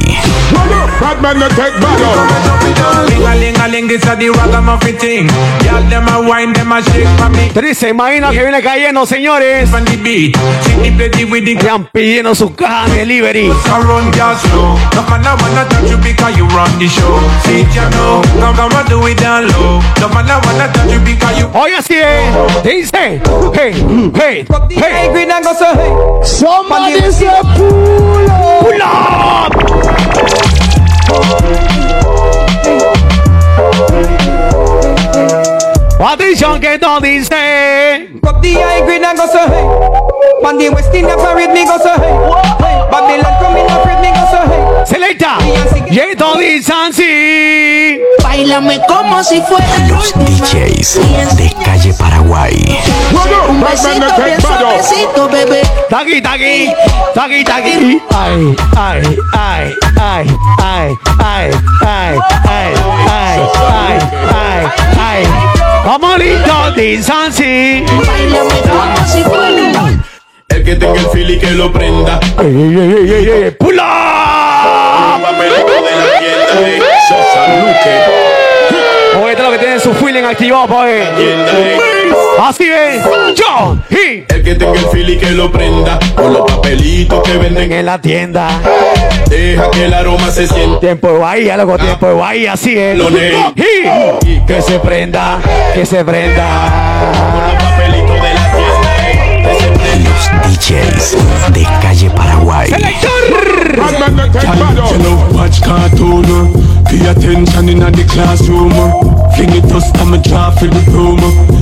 [7.90, 9.64] Imagina que viene cayendo, señores.
[11.64, 13.54] Están pidiendo sus cajas de delivery.
[21.54, 22.30] Oye, sí, eh.
[22.66, 23.22] dice.
[23.54, 23.72] Hey,
[24.14, 24.46] hey, hey.
[26.24, 28.64] Somebody say pull up.
[28.64, 29.78] Pull up.
[36.00, 38.10] Atención que todo dice.
[38.22, 39.66] Pop the high green and go so hey.
[40.42, 42.14] Man the West Indian parade me go so hey.
[42.92, 44.67] Babylon come in afraid me go so hey.
[44.86, 45.38] Selecta.
[45.90, 48.00] Y esto dice así.
[48.24, 50.14] Bailame como si fuera Los.
[50.14, 52.80] DJs de calle Paraguay.
[53.50, 55.62] Un besito bien suavecito, bebé.
[55.90, 56.74] Taqui, taqui,
[57.14, 58.02] taqui, taqui.
[58.10, 60.28] Ay, ay, ay, ay,
[60.64, 61.52] ay, ay,
[61.86, 62.74] ay, ay,
[63.08, 64.00] ay, ay,
[64.34, 64.68] ay,
[65.00, 65.28] ay.
[65.84, 67.86] Como lindo dice así.
[68.06, 69.90] Bailame como si fuera
[70.50, 72.20] El que tenga el feel y que lo prenda.
[72.40, 73.56] Ey,
[75.38, 79.24] Papelito de la tienda de Sosa Luque.
[79.24, 81.78] Oye, lo que tienen su feeling activado, de
[82.40, 83.04] Así es.
[83.36, 85.98] Yo y El que tenga el feel y que lo prenda.
[86.16, 87.72] Con los papelitos que venden.
[87.72, 88.48] en la tienda.
[89.30, 90.80] Deja que el aroma se siente.
[90.80, 92.98] Tiempo de Bahía, loco, tiempo de Bahía, así es.
[92.98, 95.40] Lo ne- Y que se prenda,
[95.74, 96.46] que se prenda.
[97.60, 98.94] Papelito de la tienda.
[99.50, 99.87] de ese Los
[100.44, 101.18] DJs
[101.54, 102.70] de calle Paraguay.
[106.90, 108.72] Pay attention in the classroom.
[109.36, 111.20] Fling it dust and me draw for the room.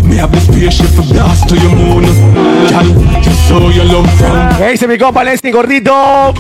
[0.08, 2.04] Me have the spaceship for blast to your moon.
[2.70, 4.56] Girl, just so you love from.
[4.58, 6.34] ¿Qué dice mi compa Leslie Gordito?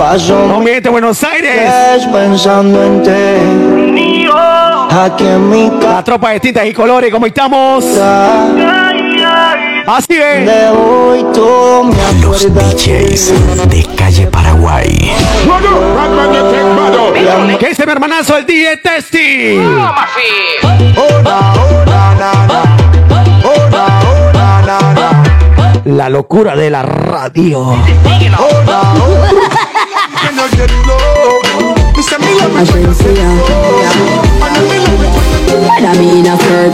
[0.47, 2.05] No miente, Buenos Aires.
[2.11, 3.09] pensando en ti.
[4.91, 7.83] Aquí en mi La tropa de tintas y colores, ¿cómo estamos?
[9.87, 10.45] Así es.
[10.45, 15.11] De hoy tú me Los DJs de calle Paraguay.
[17.59, 19.59] ¿Qué dice mi hermanazo el DJ Testy?
[25.85, 27.75] La locura de la radio.
[35.99, 36.73] mean a skirt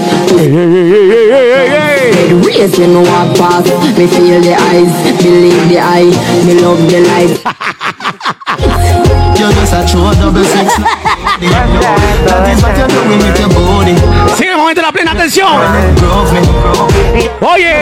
[2.11, 3.67] Red race when me walk past.
[3.97, 6.11] Me feel the eyes, believe the eye
[6.45, 8.67] Me love the light
[9.37, 10.75] You're just a true double six.
[11.41, 13.95] That is what you're doing with your body.
[14.35, 15.47] Sigue el momento de la plena atención.
[17.41, 17.79] Oye.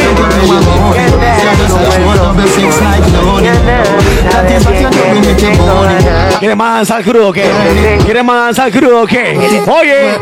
[6.40, 7.50] ¿Quieres más danza al crudo o qué?
[8.06, 9.38] ¿Quieres más danza al crudo o qué?
[9.68, 10.20] Oye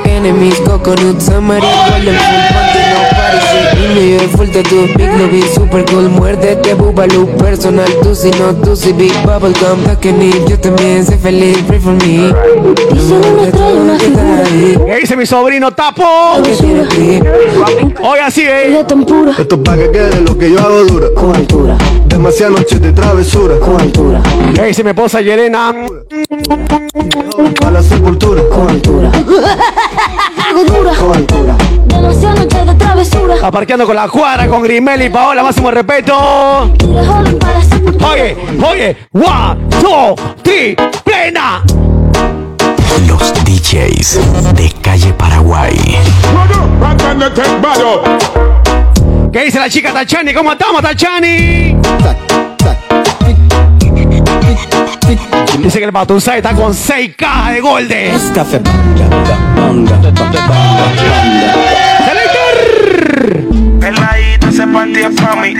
[10.68, 12.34] también sé feliz, pray for me.
[14.86, 16.04] ¿Qué dice mi sobrino Tapo?
[18.02, 18.86] Hoy así, ¿eh?
[19.38, 21.08] Esto para que quede lo que yo hago dura.
[21.16, 21.78] Con altura.
[22.08, 23.58] Demasiadas noches de travesura.
[23.60, 24.22] Con altura.
[24.56, 25.74] ¿Qué dice mi esposa Yelena?
[27.60, 28.42] Para la sepultura.
[28.50, 29.12] Con altura.
[33.58, 33.68] travesura.
[33.78, 36.16] Aparqueando con la cuadra, con Grimel y Paola, máximo respeto.
[38.12, 41.64] Oye, oye, one, two, three, plena.
[43.08, 44.20] Los DJs
[44.54, 45.76] de calle Paraguay.
[49.32, 50.34] ¿Qué dice la chica Tachani?
[50.34, 51.76] ¿Cómo estamos, Tachani?
[55.60, 58.32] Dice que el Batusai está con 6 cajas de goldes.
[63.18, 63.48] Café
[63.80, 65.54] Peladita, ese panty es pa' mí.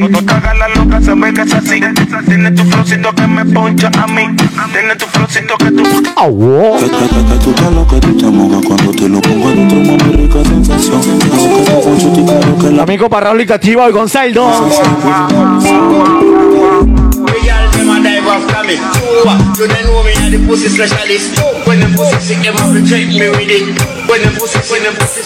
[0.00, 1.80] Cuando te hagas la loca, se ve que es así.
[2.26, 4.22] Tiene tu flowcito que me poncha a mí.
[4.72, 5.82] Tiene tu flowcito que tú.
[5.84, 9.48] Que, que, que, que tú te lo que tú te mojas cuando te lo pongo
[9.48, 10.98] adentro, mami, rica sensación.
[10.98, 14.50] Hace que te poncho y claro que la Amigo para Raúl Activo y Gonzalo.
[18.28, 18.34] You
[19.66, 21.40] don't know me, I'm the pussy specialist.
[21.66, 23.64] When the pussy sick, them have to treat me with it.
[24.06, 25.22] When the pussy, when the pussy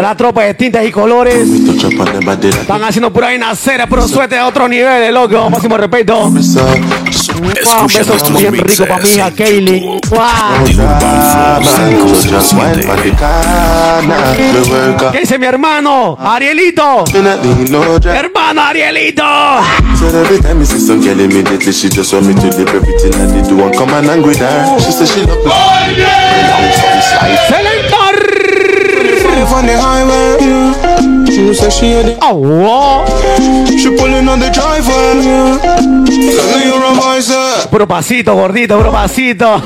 [0.00, 1.46] La tropa de tintas y colores.
[1.46, 5.50] Están haciendo pura inacera, puro suerte de otro nivel, loco.
[5.50, 6.24] Máximo respeto.
[6.26, 6.64] Un beso
[8.38, 10.00] bien rico para mi hija Kaylee.
[15.12, 16.16] ¿Qué dice mi hermano?
[16.18, 17.04] Arielito.
[18.04, 19.22] Hermano Arielito.
[22.06, 24.78] She saw me to leave everything I did do and come and angry her.
[24.78, 25.50] She said she loved me.
[25.50, 26.22] Oh, yeah!
[29.46, 32.18] On the highway, she said she had it.
[32.20, 33.06] Oh, wow.
[33.66, 35.24] She pulling on the driveway.
[35.24, 36.64] Yeah.
[36.64, 37.68] you're a miser.
[37.70, 39.62] Puro pasito, gordito, puro pasito.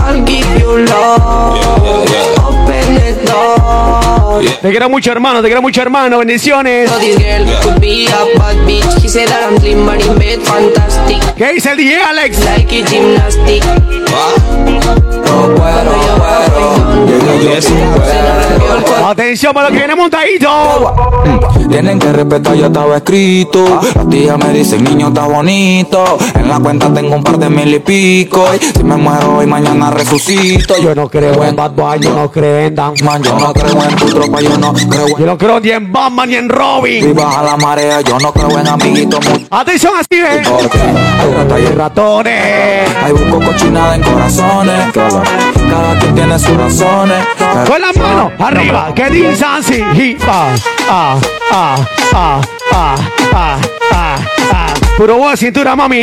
[0.00, 1.56] I'll give you love.
[1.56, 2.44] Yeah, yeah, yeah.
[2.44, 4.23] Open the door.
[4.40, 6.18] Te quiero mucho, hermano, te quiero mucho, hermano.
[6.18, 6.90] Bendiciones.
[11.36, 12.38] ¿Qué dice el DJ Alex?
[18.90, 19.06] Yo.
[19.06, 20.48] Atención para lo que viene montadito.
[21.68, 23.80] Tienen que respetar, ya estaba escrito.
[23.94, 26.18] Las tías me dicen, niño, está bonito.
[26.34, 28.46] En la cuenta tengo un par de mil y pico.
[28.54, 30.76] Y si me muero hoy, mañana resucito.
[30.78, 32.94] Yo no creo en Bad Boy, yo no creo en Dan.
[33.04, 35.16] Man, yo no creo en tu tropa, yo no creo en.
[35.18, 37.14] Yo no creo ni en Batman ni en Si Robin.
[37.14, 39.24] baja la marea, yo no creo en amiguitos.
[39.50, 40.42] Atención así, ¿eh?
[41.52, 42.96] Hay y ratones.
[43.02, 44.92] Hay busco cochinada en corazones.
[44.92, 47.24] Cada quien tiene sus razones.
[47.66, 49.84] Con la mano arriba, que dice así.
[49.94, 50.54] Y, ah,
[50.88, 51.18] ah,
[51.52, 51.76] ah,
[52.14, 52.40] ah,
[52.72, 52.96] ah,
[53.32, 53.58] ah,
[53.92, 54.16] ah,
[54.52, 54.74] ah.
[54.96, 56.02] Puro voz, cintura, mami.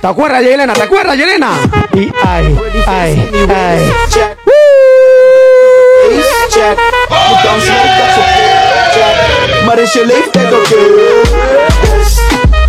[0.00, 0.72] ¿Te acuerdas, Yelena?
[0.72, 1.50] ¿Te acuerdas, Yelena?
[1.94, 3.92] Y ay, ay, ay.
[6.50, 6.78] Check.
[7.28, 8.48] You don't smoke, that's okay.
[8.94, 9.64] Check.
[9.66, 10.76] Maar is je leeftijd oké?
[11.82, 12.20] Yes.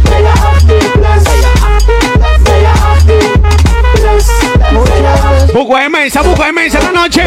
[0.01, 0.31] Ben je
[0.67, 1.23] 18 plus?
[2.43, 3.41] Ben je 18
[3.91, 4.25] plus?
[5.53, 7.23] Buco de mesa, buco de mesa esta noche.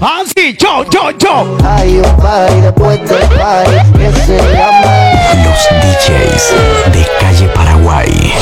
[0.00, 1.56] Así, yo, yo, yo.
[1.66, 4.92] Hay un party después del party que se llama
[5.44, 6.52] Los DJs
[6.92, 8.33] de calle Paraguay.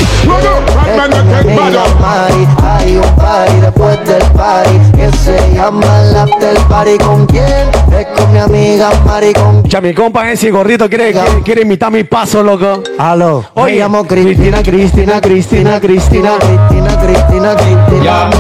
[2.65, 6.99] Hay un party después del party que se llama el after party.
[6.99, 7.69] ¿Con quién?
[7.93, 9.33] Es con mi amiga Mari.
[9.33, 12.83] ¿Con Ya mi compa ese gordito quiere, quiere, quiere imitar mi paso, loco.
[12.99, 13.73] Aló, Oye.
[13.73, 18.03] me llamo Cristina, Cristina, Cristina, Cristina, Cristina, Cristina, Cristina.
[18.03, 18.31] Yeah.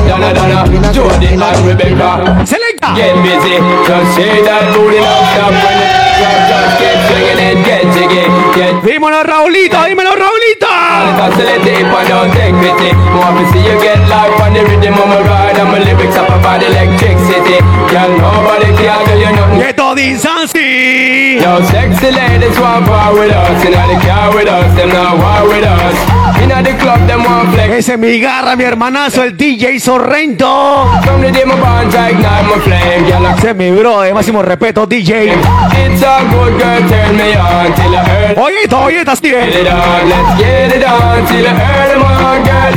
[0.92, 2.46] Jody and Rebecca.
[2.46, 2.94] Selecta.
[2.94, 3.56] Get busy.
[3.86, 6.38] Just say that booty now stop when it drop.
[6.50, 8.24] Just get swinging and get jiggy.
[8.54, 10.31] Get Dímelo, Raulito, dímelo, Raulito.
[13.42, 16.28] To see you get life on the rhythm of my ride and my lyrics up
[16.28, 17.58] a about electricity.
[17.90, 19.62] Girl, nobody can tell you nothing.
[19.62, 21.38] Esto dice así.
[21.42, 23.64] Yo, sexy ladies want war with us.
[23.64, 25.96] Inna the car with us, them not war with us.
[26.42, 27.74] Inna the club, them want flex.
[27.74, 30.86] Ese es mi garra, mi hermanazo, el DJ Sorrento.
[31.02, 33.04] From the day my bonds, I ignite my flame.
[33.06, 35.32] Girl, I Ese es mi bro, de máximo respeto, DJ.
[35.32, 38.38] It's a good girl, turn me on till I earn.
[38.38, 39.50] Oye, oye, estás bien.
[39.50, 40.38] let's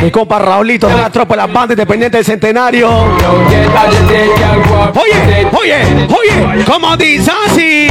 [0.01, 2.89] Mi compa Raulito de la tropa de las bandas independientes del centenario.
[4.95, 7.87] Oye, oye, oye, como dice así.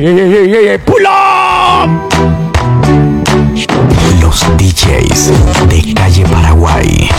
[0.00, 1.88] Ey, pull up.
[4.20, 5.32] Los DJs
[5.68, 7.10] de calle Paraguay.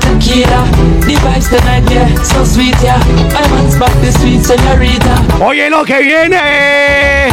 [0.00, 0.66] Tequila.
[1.48, 2.98] Tonight, yeah, so sweet, yeah.
[2.98, 5.44] I want back the sweet señorita.
[5.44, 7.30] Oye, lo que viene.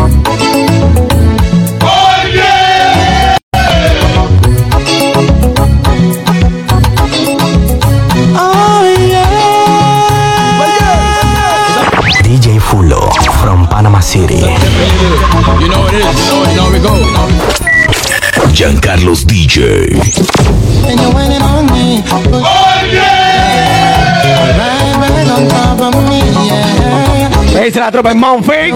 [12.23, 13.09] DJ Fulo
[13.41, 14.35] from Panama City.
[15.59, 17.62] You know it is, we go.
[18.53, 19.89] Giancarlo's DJ.
[21.71, 22.03] Me.
[22.31, 22.63] Oh
[27.67, 28.73] es la tropa en Mount Fake.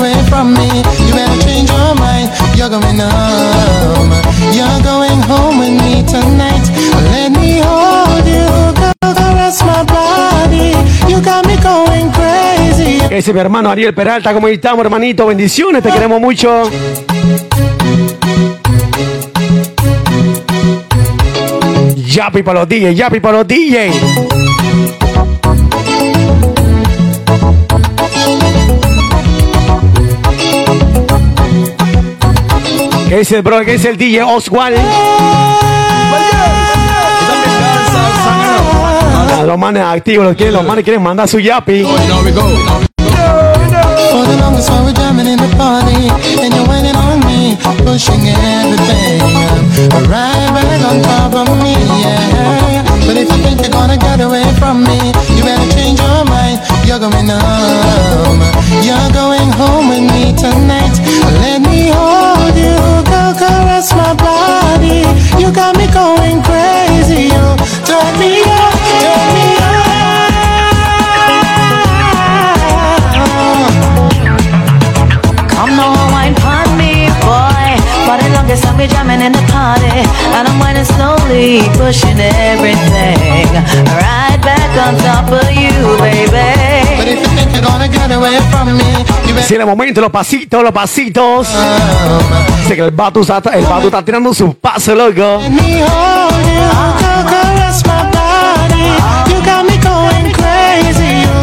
[2.55, 4.13] You're going home.
[4.51, 6.63] You're going home with me tonight.
[7.11, 10.73] Let me hold you, go caress my body.
[11.07, 12.99] You got me going crazy.
[13.11, 14.34] Ese es mi hermano Ariel Peralta.
[14.34, 15.28] ¿Cómo estamos, hermanito?
[15.28, 16.63] Bendiciones, te queremos mucho.
[22.18, 23.91] Yapi para los DJ, Yapi para los DJ.
[33.07, 33.63] ¿Qué es el bro?
[33.63, 34.80] ¿Qué es el DJ Oswald?
[39.45, 41.86] Los manes activos, los, quieren, los manes quieren mandar su Yapi.
[44.11, 46.09] For the longest while we're jamming in the party,
[46.41, 49.22] and you're whining on me, pushing everything.
[50.09, 52.84] Right back on top of me, yeah.
[53.05, 54.97] But if you think you're gonna get away from me,
[55.36, 56.59] you better change your mind.
[56.86, 58.41] You're going home.
[58.82, 60.95] You're going home with me tonight.
[61.43, 62.78] Let me hold you,
[63.11, 65.03] go caress my body.
[65.41, 67.30] You got me going crazy.
[67.34, 67.45] You
[67.86, 68.72] turn me on,
[69.03, 69.76] turn me on.
[78.47, 83.47] Time we jamming in the party, and I'm whining slowly, pushing everything
[83.85, 85.69] right back on top of you,
[85.99, 86.27] baby.
[86.97, 88.83] But if you think you're gonna get away from me,
[89.27, 91.47] you better Si en el momento, los pasitos, los pasitos.
[92.61, 95.41] Dice que el vato está, el vato está tirando su paso, loco.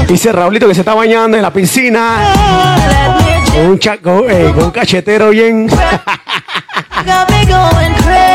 [0.09, 2.19] Dice Raulito que se está bañando en la piscina.
[3.53, 5.69] Con un, cha- con, eh, con un cachetero bien.
[7.05, 8.35] Got me going crazy.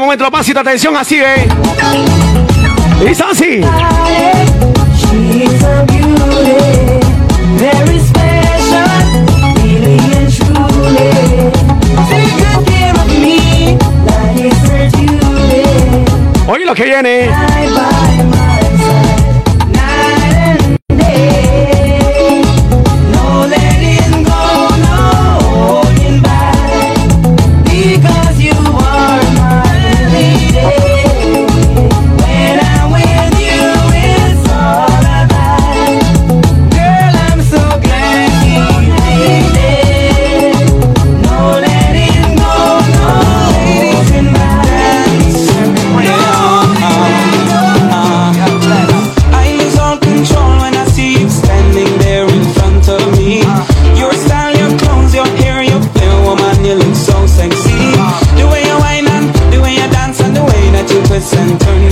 [0.00, 0.30] Momento,
[0.60, 1.48] atención, así, eh.
[3.00, 4.75] Dice así.
[16.76, 18.25] Que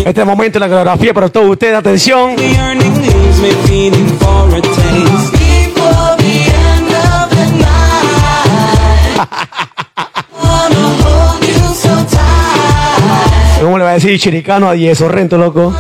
[0.05, 2.37] Este momento en la coreografía para todos ustedes, atención.
[13.63, 15.75] ¿Cómo le va a decir chiricano a 10 Sorrento, loco.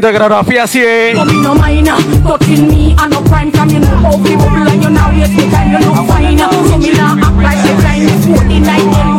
[0.00, 1.18] Momento que grafía así es.
[1.18, 5.28] Ah, no minor, fucking me, I no crime coming over people like you now, yes,
[5.30, 6.38] the time you no fine.
[6.38, 9.17] So me now act like the time 49.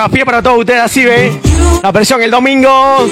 [0.00, 1.32] Coreografía para todos ustedes, así, ve.
[1.82, 3.06] La versión el domingo.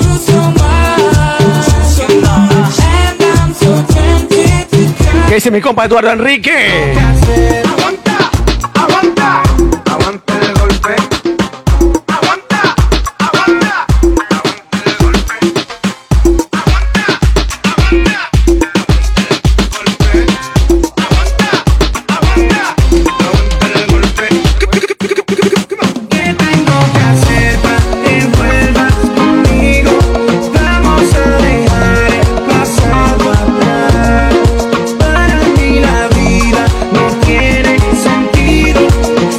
[5.28, 6.94] ¿Qué dice mi compa Eduardo Enrique?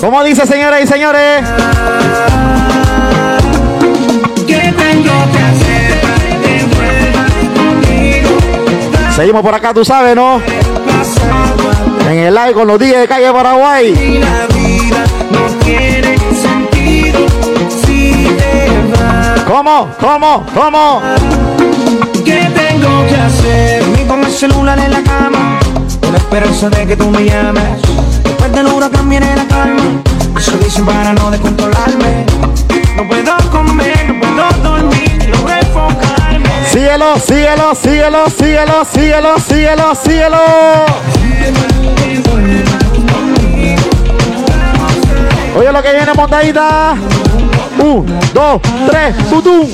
[0.09, 1.43] ¿Cómo dice, señoras y señores?
[4.47, 8.29] ¿Qué tengo que hacer para que vuelvas conmigo?
[9.15, 10.41] Seguimos por acá, tú sabes, ¿no?
[12.09, 14.19] En el live con los días de calle Paraguay.
[14.19, 17.19] La vida no tiene sentido
[17.85, 19.41] si te vas.
[19.41, 19.89] ¿Cómo?
[19.99, 20.43] ¿Cómo?
[20.55, 21.03] ¿Cómo?
[22.25, 23.83] ¿Qué tengo que hacer?
[23.89, 25.59] Me con el celular en la cama
[26.01, 27.79] Con la esperanza de que tú me llames
[28.23, 29.83] Después del huracán viene la calma.
[30.37, 32.25] Eso dicen para no descontrolarme.
[32.95, 40.37] No puedo comer, no puedo dormir Logro enfocarme Síguelo, síguelo, síguelo, síguelo, síguelo, síguelo, síguelo.
[45.57, 46.95] Oye lo que viene, montadita.
[47.79, 49.67] Un, dos, tres, tutum.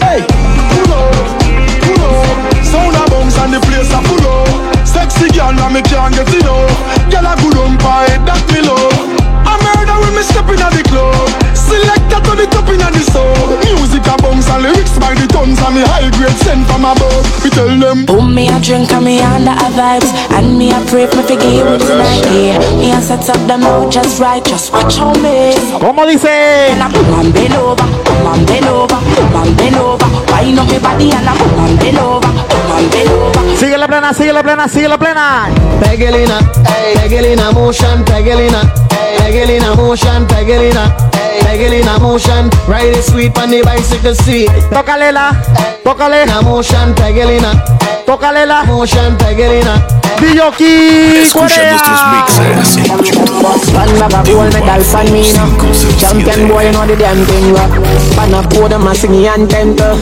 [2.64, 7.12] Sound a bounce and the place a full Sexy girl and me can't get enough
[7.12, 8.74] Girl a good on pie, that me love.
[8.78, 9.05] I murder
[10.02, 13.58] when me step in the club Selector to the top in the soul.
[13.66, 17.26] Music a bounce and lyrics by the tons And me high grade sent from above.
[17.44, 20.12] Me tell them Boom, me a drink and me under a vibes.
[20.32, 22.60] And me a pray me forgive you tonight yeah.
[22.78, 25.54] Me a set up the mood just right Just watch how me.
[25.80, 26.72] ¿Cómo dice?
[26.72, 30.08] And I come and bend over Come and bend over Come and bend over.
[30.32, 33.58] Wind up your body and I come and bend over Come and bend over.
[33.58, 35.48] Sigue la plena, sigue la plena, sigue la plena.
[35.80, 36.40] Pegelina,
[36.94, 38.62] Pegelina motion, Pegelina,
[39.18, 40.94] Pegelina motion, Pegelina,
[41.42, 42.50] Peg it in a motion.
[42.68, 44.50] Ride it sweet on the bicycle seat.
[44.72, 45.32] Tócale la,
[45.84, 46.24] tócale.
[46.24, 47.54] In a motion, peg it in a.
[48.06, 48.64] Tócale la.
[48.66, 49.76] Motion, peg it in a.
[50.20, 53.44] Diyoki, Escucha nuestros mixes en YouTube.
[53.76, 55.50] One bag of gold medal for me now.
[56.00, 57.72] Champion boy, you know the damn thing rock.
[58.16, 59.98] Pan a podium, I sing the anthem to.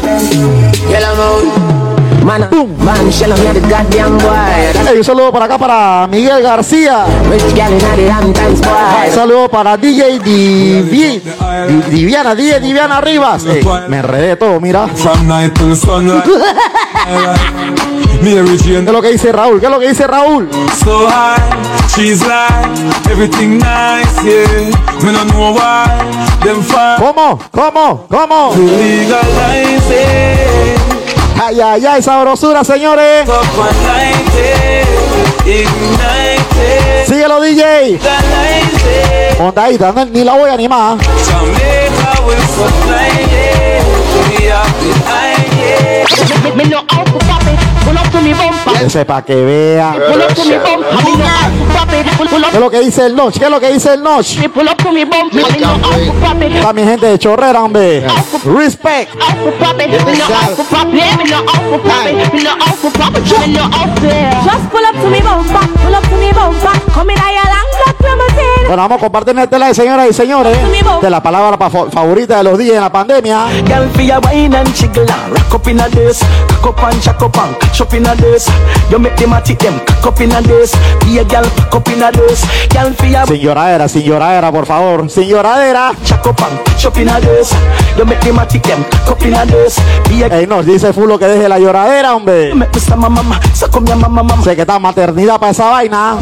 [0.90, 1.83] Yellow moon.
[2.24, 2.48] Man,
[2.80, 4.32] man, shell me the goddamn boy.
[4.88, 7.06] Hey, un saludo para acá para Miguel García.
[9.08, 11.22] Un saludo para DJ Divi, Di-
[11.90, 13.46] Diviana, DJ Diviana Rivas.
[13.46, 14.88] Ey, me enredé todo, mira.
[18.24, 19.60] ¿Qué es lo que dice Raúl?
[19.60, 20.50] ¿Qué es lo que dice Raúl?
[20.84, 21.38] so high,
[21.94, 22.70] she's like
[23.12, 24.72] everything nice, yeah.
[25.04, 25.86] Me no know why
[26.44, 26.64] them
[26.98, 27.38] ¿Cómo?
[27.52, 28.06] ¿Cómo?
[28.10, 28.54] ¿Cómo?
[31.54, 33.30] Ay, ay, ay, sabrosura, señores.
[37.06, 37.90] Síguelo, DJ.
[37.92, 39.40] it.
[39.40, 40.98] Montadita, no- ni la voy a animar.
[47.86, 48.20] Pull up to.
[48.86, 49.94] Ese para que vea.
[49.94, 50.42] Pull up to.
[52.52, 53.40] ¿Qué es lo que dice el Noche?
[53.40, 54.40] ¿Qué es lo que dice el Noche?
[54.40, 55.44] Me pull up to me bumper.
[55.52, 56.56] Me know how to pop it.
[56.56, 58.06] Está mi gente de chorrera, hombre.
[58.46, 59.12] Respect.
[59.14, 59.40] Just
[64.72, 65.68] pull up to me bumper.
[65.84, 66.94] Pull up to me bumper.
[66.94, 68.03] Come in ahí alanga, promoted.
[68.68, 70.58] Bueno, vamos a compartir este live, señoras y señores.
[71.02, 73.48] De la palabra pa- favorita de los días en la pandemia.
[83.28, 85.10] Sin lloradera, sin lloradera, por favor.
[85.10, 85.92] Sin lloradera.
[90.40, 92.54] Ey, nos dice Fulo que deje la lloradera, hombre.
[94.44, 96.18] Sé que está maternidad para esa vaina.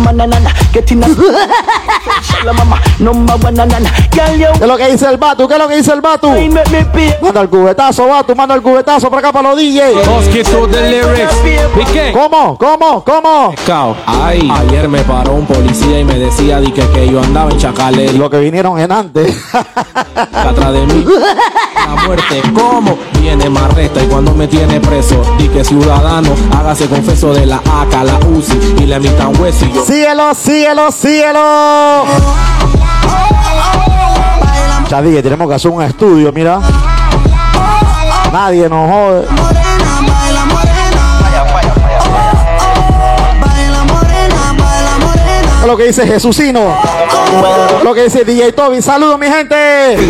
[0.72, 1.08] Mama, na, na, na, get in a
[2.22, 3.90] Shala, mama, number one, na, na, na.
[4.12, 5.48] Girl, you ¿Qué es lo que dice el Batu?
[5.48, 6.30] ¿Qué es lo que dice el Batu?
[6.30, 7.14] wine make me pay.
[7.22, 8.36] Manda el cubetazo, Batu.
[8.36, 9.94] Manda el cubetazo para acá para los DJ.
[10.06, 11.34] Bosque to the lyrics.
[11.78, 12.12] Piqué.
[12.14, 12.58] ¿Cómo?
[12.58, 13.04] ¿Cómo?
[13.04, 13.54] ¿Cómo?
[13.66, 13.96] Cao.
[14.06, 17.58] Ay, ayer me paró un policía y me decía di que, que yo andaba en
[17.58, 19.36] Chacalé, Lo que vinieron en antes.
[19.54, 21.06] atrás de mí.
[21.76, 22.98] La muerte, ¿cómo?
[23.20, 27.58] Viene más resta y cuando me tiene preso, di que ciudadano, hágase confeso de la
[27.58, 29.84] AK, la UCI y le emitan hueso y yo.
[29.86, 32.06] Síguelo, síguelo, síguelo.
[34.90, 36.60] Ya dije, tenemos que hacer un estudio, mira.
[38.32, 39.28] Nadie nos jode.
[45.66, 46.76] Lo que dice Jesucino.
[47.84, 48.82] Lo que dice DJ Toby.
[48.82, 50.08] Saludos, mi gente.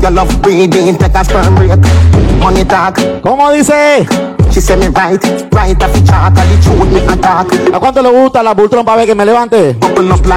[0.00, 1.72] Your love breathing, take a sperm break.
[2.40, 4.06] Money talk, ¿Cómo dice?
[4.50, 5.22] she say me right,
[5.52, 7.46] right off the chart, the truth me attack.
[7.74, 9.76] ¿A cuánto le gusta la Bultrón para ver que me levante?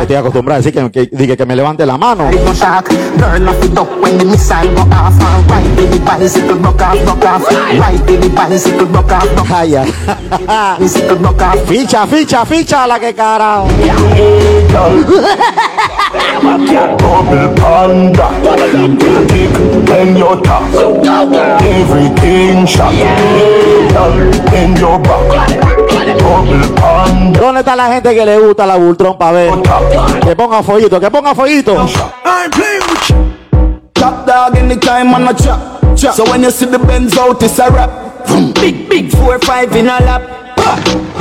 [0.02, 2.30] Estoy acostumbrado a decir que, que, que me levante la mano.
[2.30, 5.14] Girl off it up when the missile go off.
[5.22, 7.48] And right till the bicycle broke off, broke off.
[7.48, 9.88] Right till the bicycle broke off, broke Ay, ay.
[9.88, 10.80] off.
[10.80, 11.60] Bicycle broke off.
[11.68, 13.68] Ficha, ficha, ficha, la que carajo.
[16.98, 18.28] Double panda
[19.28, 19.54] dick
[19.90, 20.64] when you talk
[21.62, 22.94] Everything shot
[24.54, 25.50] in your back
[26.20, 29.52] Double panda ¿Dónde está la gente que le gusta la Bultrón para ver?
[30.24, 31.76] Que ponga follito, que ponga follito.
[33.94, 36.16] Top dog anytime on a chop chop.
[36.16, 37.90] So when you see the Benz out it's a rap
[38.56, 40.56] Big big four five in a lap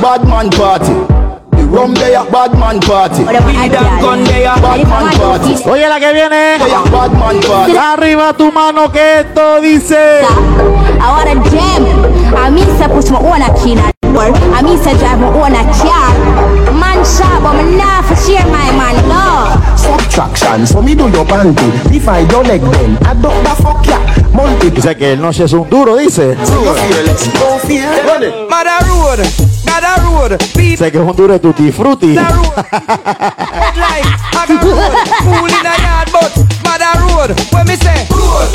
[0.01, 1.20] Bad man party The
[1.71, 6.11] rum there bad man party Weed and gun there bad man party Oye, la que
[6.13, 6.59] viene.
[6.59, 10.21] There bad man party Arriba tu mano que esto dice.
[11.01, 12.35] I want a jam.
[12.35, 14.29] I mean, say push my own a key in a door.
[14.53, 16.13] I mean, say drive my own a car.
[16.73, 19.60] Man shop, but me not for share my man, no.
[19.81, 23.99] Subtraction, so me do your panty Divide your leg then up the fuck ya
[24.33, 26.35] Multiply Dice que el noche es un duro, dice.
[28.49, 29.19] Mother road,
[29.65, 32.13] gather road, que es un duro de tutti frutti.
[32.15, 32.53] the road.
[32.71, 34.07] Headline,
[34.39, 36.31] Aga road, pool in a yard, but
[36.63, 37.35] mother road.
[37.51, 38.49] When me say road,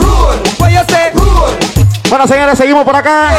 [0.00, 1.54] road, what you say road,
[2.08, 3.30] Bueno, señores, seguimos por acá.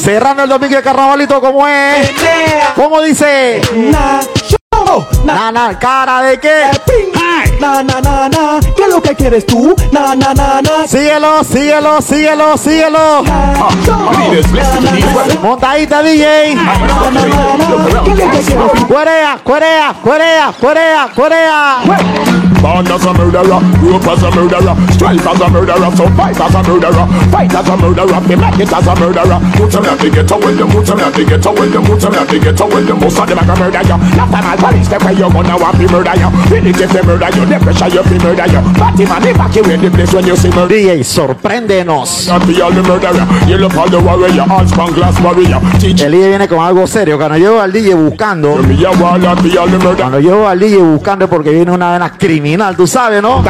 [0.00, 2.10] Cerrando el domingo de carnavalito como es.
[2.74, 3.60] ¿Cómo dice?
[5.24, 6.70] Nah, nah, cara de qué.
[7.62, 8.60] Na, na, na, na.
[8.76, 9.74] ¿Qué es lo que quieres tú?
[9.92, 10.86] Na, na, na, na.
[10.86, 13.22] Síguelo, síguelo, síguelo, síguelo.
[15.42, 16.56] Montadita DJ.
[18.88, 22.42] Corea, Corea, Corea, Corea, Corea.
[22.62, 26.38] Born as a murderer, grew up as a murderer, strive as a murderer, so fight
[26.38, 29.38] as a murderer, fight as a murderer, me make it as a murderer.
[29.58, 31.98] Put them at the ghetto with them, put them at the ghetto with them, put
[31.98, 33.98] them at the ghetto with them, most of them are gonna murder you.
[34.14, 36.30] Not time police, they pay you gonna want to murder you.
[36.54, 38.60] Really if they murder you, the pressure you feel murder you.
[38.78, 40.74] Party man, evacuate the place when you see murder.
[40.74, 42.28] DJ, sorpréndenos.
[42.28, 43.26] Not be all the murderer.
[43.46, 45.60] You look all the warrior, all span glass warrior.
[45.78, 47.18] Teach El DJ viene con algo serio.
[47.18, 48.58] Cuando yo al DJ buscando,
[49.96, 53.42] cuando yo al DJ buscando es porque viene una vena criminal, tú sabes, ¿no?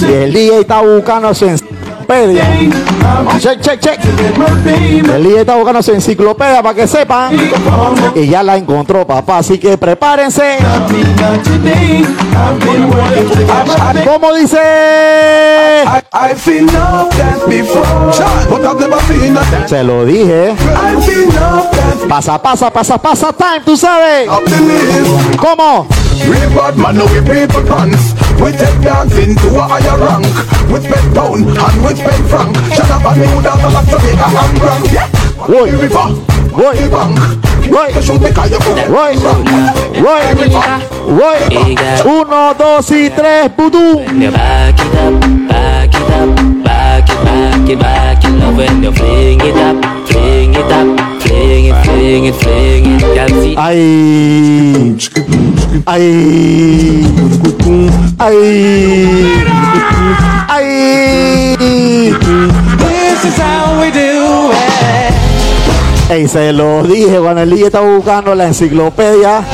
[0.00, 1.46] Y el DJ está buscando su
[2.08, 2.44] enciclopedia.
[3.38, 4.00] Check, check, check.
[5.14, 7.36] El DJ está buscando su enciclopedia para que sepan.
[8.14, 9.38] Y ya la encontró, papá.
[9.38, 10.58] Así que prepárense.
[14.04, 14.58] ¿Cómo dice?
[19.66, 20.54] Se lo dije.
[22.08, 24.28] Pasa, pasa, pasa, pasa time, tú sabes.
[25.38, 25.86] ¿Cómo?
[28.40, 28.80] We take
[29.34, 30.26] to a higher rank.
[30.70, 32.56] We spend pound and we spend franc.
[32.72, 34.92] Shut up and me down the lot to make a hand rank.
[34.92, 35.08] Yeah.
[35.46, 36.14] Voy, river,
[36.48, 36.74] you voy,
[39.98, 40.58] voy,
[41.06, 41.38] voy.
[42.04, 43.50] Uno, dos y tres.
[43.56, 46.28] You back it up, back it up,
[46.64, 48.30] back it, back it, back it.
[48.38, 49.76] Love when you fling it up,
[50.06, 50.86] fling it up,
[51.22, 53.58] fling it, fling it, fling it.
[53.58, 53.80] Ay,
[55.86, 56.08] ay,
[58.20, 58.36] ay,
[60.48, 60.64] ay.
[62.78, 63.97] This is how we do.
[66.10, 69.44] Ey, se lo dije cuando el DJ está buscando la enciclopedia,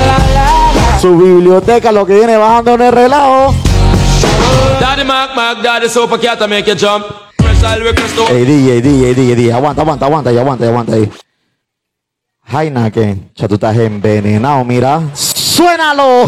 [1.01, 3.53] su biblioteca, lo que viene bajando en el relajo.
[4.81, 5.89] Daddy Mac Mac, Daddy
[6.23, 7.07] Cat to make you jump.
[8.31, 11.11] Ey, DJ, DJ, DJ, DJ, aguanta, aguanta, aguanta, y aguanta, y aguanta ahí.
[12.93, 15.03] Que ya tú estás envenenado, mira.
[15.15, 16.27] ¡Suénalo!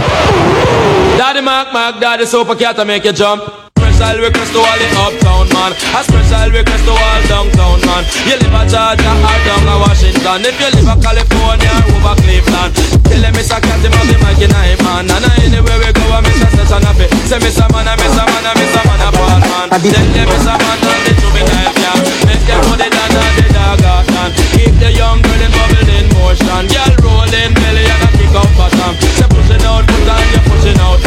[1.16, 3.65] Daddy Mac Mac, Daddy Super Cat make you jump.
[3.96, 5.72] Special request to all the uptown man.
[5.72, 8.04] A special request to all downtown man.
[8.28, 10.44] You live at Georgia or down at Washington.
[10.44, 12.76] If you live at California or over Cleveland.
[12.76, 13.56] Tell them Mr.
[13.56, 15.08] Cat him have the mic in him man.
[15.08, 16.44] And anywhere we go, I Mr.
[16.44, 17.08] Session a fit.
[17.24, 17.64] Say Mr.
[17.72, 18.20] Man, I Mr.
[18.20, 18.82] Man, I Mr.
[18.84, 19.66] Man, I Paul man.
[19.72, 20.54] Tell them Mr.
[20.60, 21.96] Man, and the juvenile yeah.
[22.28, 24.30] Make them put it down and the dog out man.
[24.52, 26.64] Keep the young girl in bubble in motion.
[26.68, 28.92] Girl rolling belly and a kick out bottom.
[29.16, 31.05] Say pushing out, put on, you pushing out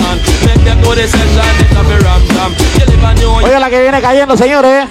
[3.44, 4.88] Oiga la que viene cayendo, señores.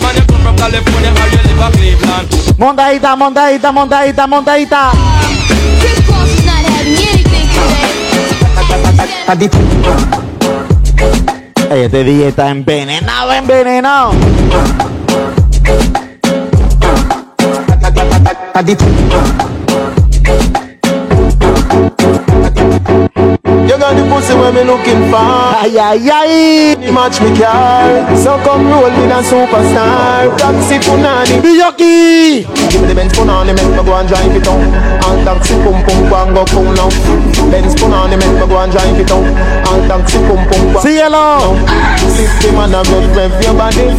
[2.58, 4.92] Montadita, montadita, montadita, montadita.
[11.70, 14.12] Este DJ está envenenado, envenenado.
[23.68, 25.20] You got the pussy where me looking for.
[25.20, 26.32] Ay, ay, ay.
[26.80, 27.84] You match me car.
[28.16, 30.32] So come roll with a superstar.
[30.40, 31.36] Taxi punani.
[31.44, 32.48] Biyoki.
[32.72, 34.72] Give me the Benz punani, make me go and drive it down.
[35.04, 36.88] And taxi pum pum go and go cool now.
[37.52, 39.28] Benz punani, make me go and drive it down.
[39.28, 40.80] And taxi pum pum go.
[40.80, 41.52] Síguelo.
[42.16, 43.92] System and a rev rev your body.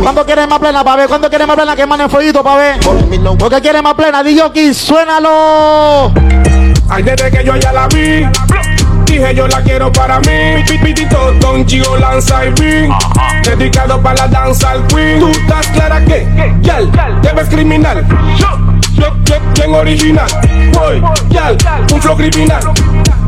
[0.00, 1.08] ¿Cuándo quieres más plena, pa' ver?
[1.08, 1.74] ¿Cuándo quieres más plena?
[1.74, 2.76] Que manden fueguito, pa' ver.
[3.10, 4.22] me no ¿Por qué quieres más plena?
[4.22, 6.12] DJ, suénalo.
[6.88, 8.26] Ay, desde que yo ya la vi,
[9.12, 10.62] dije yo la quiero para mí.
[10.66, 12.92] Pitito con Gio Lanza y Bing,
[13.44, 15.20] dedicado para la danza al queen.
[15.20, 16.26] Tú estás clara que,
[16.62, 16.90] yal,
[17.20, 18.06] debes criminal.
[18.36, 18.48] Yo,
[18.94, 20.26] yo, yo, bien original.
[20.72, 21.56] Voy, yal,
[21.92, 22.62] un flow criminal.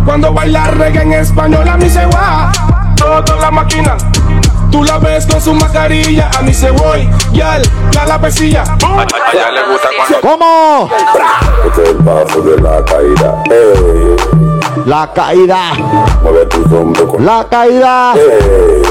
[0.04, 2.50] Cuando baila reggae en español a mí se va,
[2.96, 3.96] toda la máquina.
[4.70, 7.62] Tú la ves con su mascarilla, a mí se voy, yal,
[7.94, 8.64] la la pesilla.
[9.32, 10.90] ella le gusta cuando ¿Cómo?
[11.66, 13.42] Este es el paso de la caída.
[13.50, 14.43] Ey,
[14.86, 15.72] La caída.
[16.22, 18.12] mueve tus hombros con La caída.
[18.14, 18.82] Ey,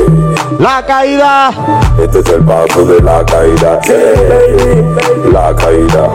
[0.60, 1.52] La caída.
[2.02, 3.80] Este es el paso de la caída.
[3.86, 6.10] Ey, la caída.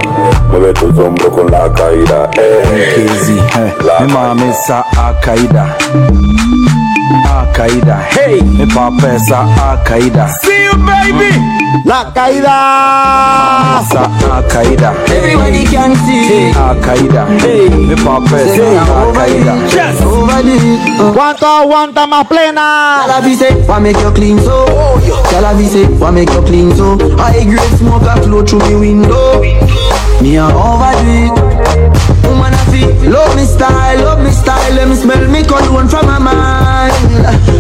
[0.50, 2.28] Mueve tus hombros con la caída.
[2.36, 3.06] Eh.
[3.84, 4.00] La
[6.10, 6.47] Mi
[7.26, 7.48] Al-Qaida.
[7.58, 8.06] Al-Qaida.
[8.10, 10.28] Hey, mi papá es Al-Qaida.
[10.42, 11.30] See you, baby.
[11.84, 13.82] La caída.
[13.90, 14.94] Sa Al-Qaida.
[15.06, 16.52] Everybody can see.
[16.52, 17.26] Al-Qaida.
[17.40, 19.54] Hey, mi papá es Al-Qaida.
[20.06, 21.14] Over it.
[21.14, 23.02] ¿Cuánto aguanta más plena?
[23.06, 24.66] Tell her say, why make you clean so?
[25.30, 26.96] Tell her say, why make you clean so?
[27.18, 29.42] I grade smoke a flow through me window.
[30.20, 31.47] Me a overdo it.
[32.80, 34.74] I love me style, love me style.
[34.74, 36.94] Let me smell me cologne from my mind.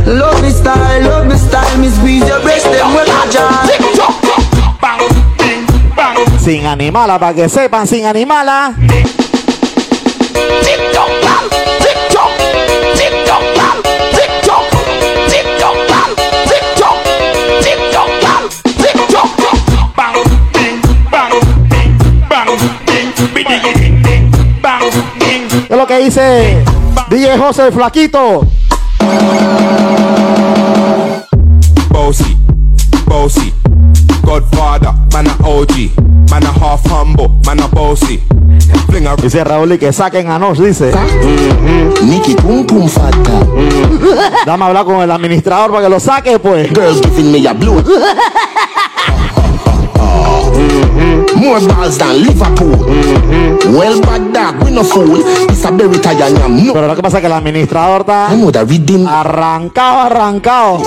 [0.06, 1.78] Love me style, love me style.
[1.78, 3.66] Me squeeze your breast, them well a jar.
[6.38, 8.74] Sin animala, para que sepan, sin animala.
[25.88, 26.64] Que dice
[27.08, 28.46] DJ José el Flaquito?
[31.88, 32.36] Bossy,
[33.06, 33.54] bossy,
[34.22, 38.22] Godfather, man a OG, man a half humble, man a bossy.
[39.22, 40.92] Dice Raúl y que saquen a Nos, dice.
[42.02, 43.46] Nicky pum pum fata.
[44.44, 46.68] Dame a hablar con el administrador para que lo saque, pues.
[46.68, 47.82] Girls giving me a blue.
[51.38, 52.74] More balls than Liverpool.
[52.86, 53.74] Mm-hmm.
[53.74, 55.22] Well, bad dog, we no fool.
[55.48, 56.56] It's a berry tire yam.
[56.66, 56.72] No.
[56.72, 59.06] Pero lo que pasa es que el administrador está I know the rhythm.
[59.06, 60.78] arrancado, arrancado.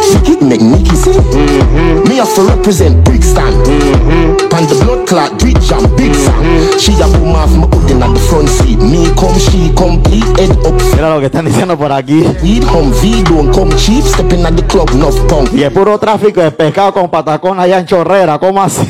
[0.41, 1.13] Make Nicky say.
[1.13, 2.09] Mm-hmm.
[2.09, 3.53] Me have to represent Brixton.
[3.63, 4.20] Mm-hmm.
[4.61, 6.77] The blood clot, big jam, big fan.
[6.77, 8.77] She a boom off my hoodin at the front seat.
[8.77, 10.77] Me come, she complete head up.
[10.95, 12.23] Mira lo que están diciendo por aquí.
[12.43, 14.03] Weed home, V don't come cheap.
[14.03, 15.51] Stepping at the club, enough punk.
[15.53, 18.37] Y es puro tráfico de pescado con patacón allá en Chorrera.
[18.37, 18.85] ¿Cómo así?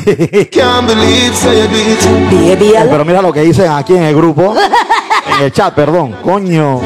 [0.52, 2.58] Can't believe say you do it.
[2.58, 4.54] Baby, Pero mira lo que dicen aquí en el grupo.
[5.38, 6.16] En el chat, perdón.
[6.22, 6.80] Coño.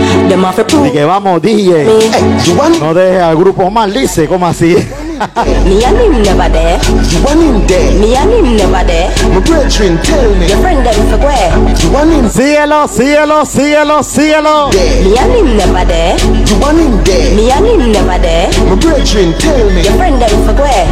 [0.68, 0.92] prove.
[0.92, 1.86] que vamos, DJ.
[1.86, 2.10] Hey,
[2.44, 4.28] you want, No deje al grupo mal, dice.
[4.28, 4.76] ¿Cómo así?
[5.16, 6.76] Me and him never there.
[7.08, 7.88] you want him there?
[8.00, 9.08] Me and him never there.
[9.32, 10.46] My brethren, tell me.
[10.48, 11.48] Your friend them for where?
[11.80, 14.70] You want him Síguelo, síguelo, síguelo, síguelo.
[14.72, 15.04] there?
[15.04, 16.16] Me and him never there.
[16.20, 17.34] You want him there?
[17.34, 18.50] Me and him never there.
[18.68, 19.82] My brethren, tell me.
[19.84, 20.86] Your friend them for where?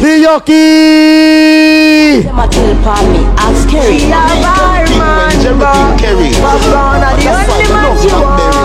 [0.00, 0.64] Diyoki.
[2.24, 3.20] Them a kill upon me.
[3.36, 3.98] Ask Kerry.
[4.00, 5.60] King when Jerry
[6.00, 6.32] Kerry.
[6.40, 8.59] Bob Brown are the only man she want.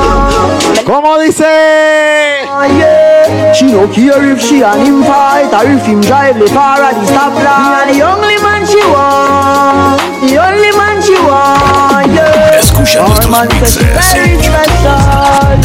[0.86, 2.46] ¿Cómo dice?
[2.48, 3.52] Oh, yeah.
[3.54, 6.94] She no care if she an him fight or if him drive the car at
[6.94, 7.92] the stoplight.
[7.92, 12.60] The only man she want, the only man she want, yeah.
[12.60, 15.02] Escucha Our nuestros man says mixes very en special,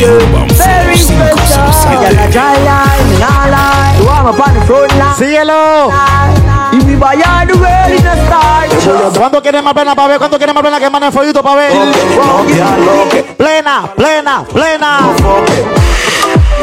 [0.00, 0.48] yeah.
[0.56, 1.68] Very special.
[2.00, 4.00] Yeah, la dry line, me nah lie.
[4.00, 5.16] You want me on the front line.
[5.20, 5.92] Síguelo.
[5.92, 6.49] If
[7.03, 8.20] all the world in a.
[9.18, 10.18] ¿Cuánto quiere más plena para ver?
[10.18, 11.72] ¿Cuánto quiere más plena que mande el follito para ver?
[13.36, 15.01] Plena, plena, plena.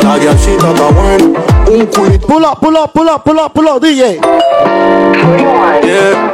[0.02, 2.28] La guiachita está buena, un culito.
[2.28, 4.20] Pull up, pull up, pull up, pull up, pull up, DJ.
[5.84, 6.34] Yeah.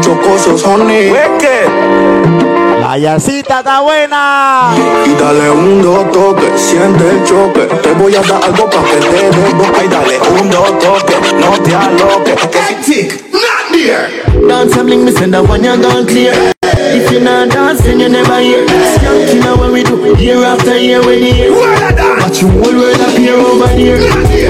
[0.00, 1.10] Chocosos honey.
[1.10, 2.57] La
[2.96, 4.70] yacita está buena.
[5.04, 7.66] Y dale un dos toque, siente el choque.
[7.82, 9.84] Te voy a dar algo para que te des boca.
[9.84, 12.46] Y dale un dos toque, no te aloques.
[12.46, 14.48] Que si tick, not there.
[14.48, 16.32] Dance and bling me send that one you gone clear.
[16.62, 18.64] If you're not dancing, you never hear.
[18.66, 21.52] Skanking now when we do year after year when you hear.
[21.52, 24.00] Watch you whole world appear over there,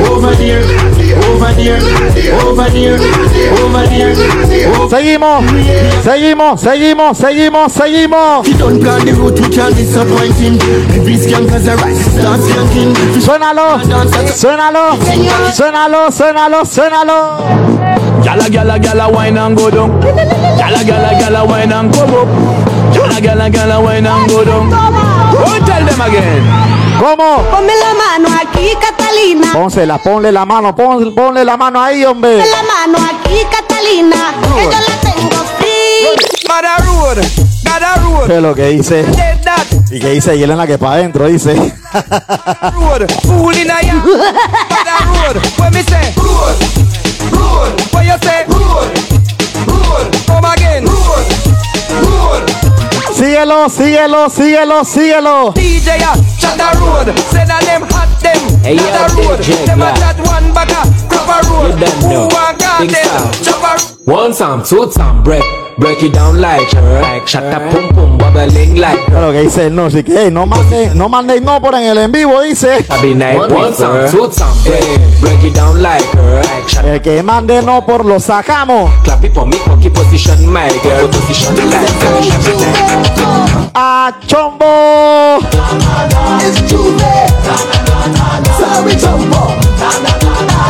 [0.07, 0.63] over there,
[1.27, 1.79] over there,
[2.47, 2.99] over there,
[3.59, 4.13] over there.
[4.13, 5.45] over Seguimos,
[6.03, 8.47] seguimos, seguimos, seguimos, seguimos.
[8.47, 10.59] He don't plan the route, we can't disappoint him.
[10.95, 12.95] Every skanker's a right, start skanking.
[13.21, 13.79] Suénalo,
[14.35, 14.97] suénalo,
[15.53, 17.99] suénalo, suénalo, suénalo.
[18.23, 20.01] Gyal gyal gyal wine and go down.
[20.59, 22.29] Gyal gyal gyal wine and come up.
[22.93, 24.69] Gyal gyal gyal wine and go down.
[24.69, 26.68] Go tell them again.
[26.99, 27.43] ¿Cómo?
[27.51, 29.53] Ponme la mano aquí, Catalina.
[29.53, 32.33] Pónsela, ponle la mano, pon- ponle la mano ahí, hombre.
[32.39, 34.35] Ponme la mano aquí, Catalina.
[34.57, 36.49] Que yo la tengo free.
[38.27, 39.05] ¿Qué es lo que dice?
[39.91, 41.55] Y que dice Yelena que para adentro, dice.
[53.19, 55.53] Síguelo, síguelo, síguelo, síguelo.
[55.53, 57.19] DJ ya, chat the road.
[57.33, 58.39] Say that them hot them.
[58.63, 59.41] Hey, yo, Chat the road.
[59.41, 59.95] DJ, Them a yeah.
[59.99, 61.75] chat one back a proper road.
[61.75, 62.29] You done Who know.
[62.31, 63.05] want got Big them?
[63.07, 63.35] sound.
[63.43, 65.43] Chop a One time, two time, break,
[65.79, 67.27] break it down like her.
[67.27, 69.87] Shut up, pum pum, bubbling like ¿Qué es lo que dice el no?
[69.87, 72.85] Así que hey, no mande, no mande no por en el en vivo, dice.
[76.85, 78.91] El que mande no por lo sacamos.
[79.05, 83.71] Clap it for me, cocky position, my girl, position like her.
[83.75, 85.39] A chombo.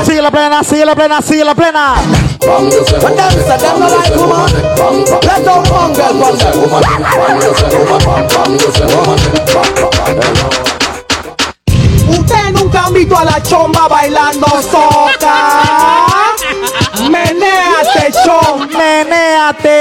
[0.05, 1.95] Sigue la plena, sigue la plena, sigue la plena.
[12.11, 15.37] Usted nunca ha visto a la chomba bailando soca.
[17.11, 18.67] Menéate, chomba.
[18.79, 19.79] Menéate.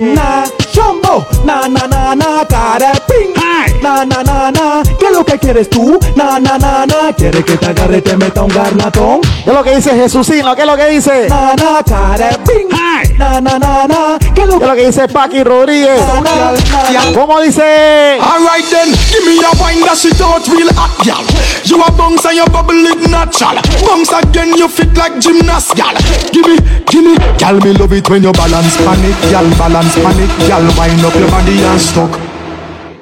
[0.00, 1.26] Na, chombo.
[1.44, 3.34] Na, na, na, na, cara ping.
[3.82, 4.82] Na, na, na, na.
[5.18, 5.98] ¿Qué es lo que quieres tú?
[6.14, 7.12] Na, na, na, na.
[7.16, 9.20] ¿Quieres que te agarre y te meta un garnatón?
[9.20, 10.54] ¿Qué es lo que dice Jesucino?
[10.54, 11.26] ¿Qué es lo que dice?
[11.28, 12.68] Na, na, cara ping.
[13.18, 14.18] Na, na, na, na.
[14.32, 16.00] ¿Qué es lo ¿Qué es lo que dice Paqui Rodríguez?
[17.14, 18.20] ¿Cómo dice?
[18.20, 21.24] Alright then, give me a wine that shit out real ah, hot, gal.
[21.64, 23.58] You a bounce and your bubble it natural.
[23.84, 25.94] Bounce again, you fit like gymnast, gal.
[26.30, 27.58] Give me, give me, gal.
[27.58, 29.50] Me love it when you balance panic, gal.
[29.58, 30.62] Balance panic, gal.
[30.78, 32.27] Wind up your body and stuck.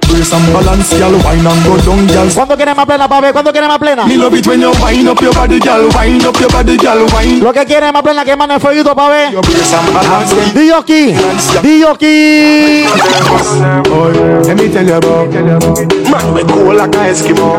[0.09, 1.15] Brace and balance, girl.
[1.25, 2.29] Wine and go down, girl.
[2.35, 3.33] ¿Cuándo quieren más plena, papi?
[3.33, 4.07] ¿Cuándo quieren más plena?
[4.07, 5.89] Me love it when you wind up your body, girl.
[5.95, 7.07] Wind up your body, girl.
[7.17, 7.43] Wind.
[7.43, 9.33] Lo que quieren más plena que mande el fueguito, papi.
[9.33, 10.53] Your brace and balance, girl.
[10.55, 11.15] Diyoki,
[11.63, 12.87] Diyoki.
[13.85, 14.13] Boy,
[14.45, 17.57] let me tell you about Man, we cool like a Eskimo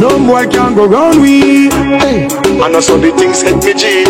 [0.00, 1.68] No boy can go round we
[1.98, 2.26] hey.
[2.60, 4.04] I some the things hit me G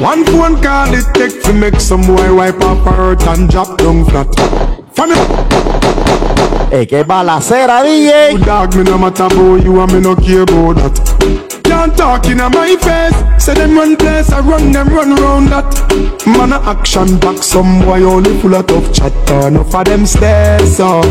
[0.00, 3.78] One phone call it take to make some boy wipe up her hurt and drop
[3.78, 5.10] down flat From
[6.70, 8.38] Ey, qué balacera, DJ.
[8.44, 11.62] Dog, me no matter about you and me no care about that.
[11.64, 13.44] Can't talk in my face.
[13.44, 15.74] Say them run place, I run them run round that.
[16.24, 20.78] Man a action back, some boy only full of tough chatter Enough of them stairs
[20.78, 21.04] up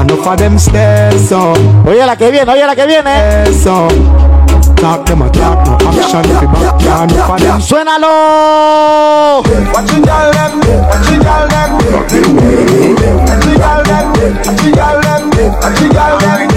[0.00, 3.02] Enough of them stairs up Oye la que viene, oye la que viene.
[3.02, 4.39] Stairs up
[4.80, 9.42] Talk them a talk, no action fi back yeah, Enough of them Suénalo.
[9.74, 11.70] Watch you girl them, watch you girl them
[12.00, 14.06] Watch you girl them,
[14.40, 15.20] watch you girl them
[15.60, 16.48] Watch you girl them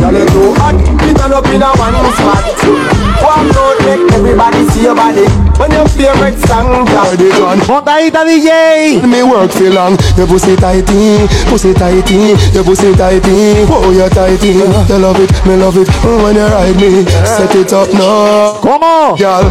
[0.00, 0.74] Girl you too hot,
[1.06, 2.42] you turn up in a one spot
[3.22, 5.26] Walk out, make everybody see your body
[5.60, 9.04] When your favorite song, girl they run Montadita, DJ.
[9.06, 14.48] Me work for long, your pussy tighty, pussy tighty, your pussy tighty, oh you tighty,
[14.58, 14.66] you
[14.98, 19.16] love it, me love it, oh, when you ride me, set it up now, ¿Cómo?
[19.16, 19.44] girl.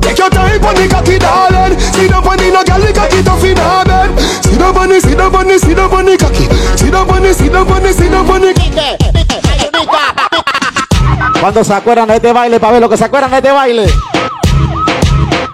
[0.00, 1.78] Take your time on the cocky, darling.
[1.78, 4.10] Sit down on the no girl, the cocky tough in her bed.
[4.44, 6.46] Sit down on the, sit down on the, sit down on the cocky.
[6.76, 8.52] Sit down on the, sit down on the, sit down on the.
[11.40, 13.86] Cuando se acuerdan de este baile, para ver lo que se acuerdan de este baile.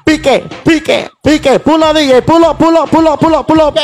[0.04, 3.74] Pique, pique, pique, pulo DJ, pulo, pulo, pulo, pulo, pulo.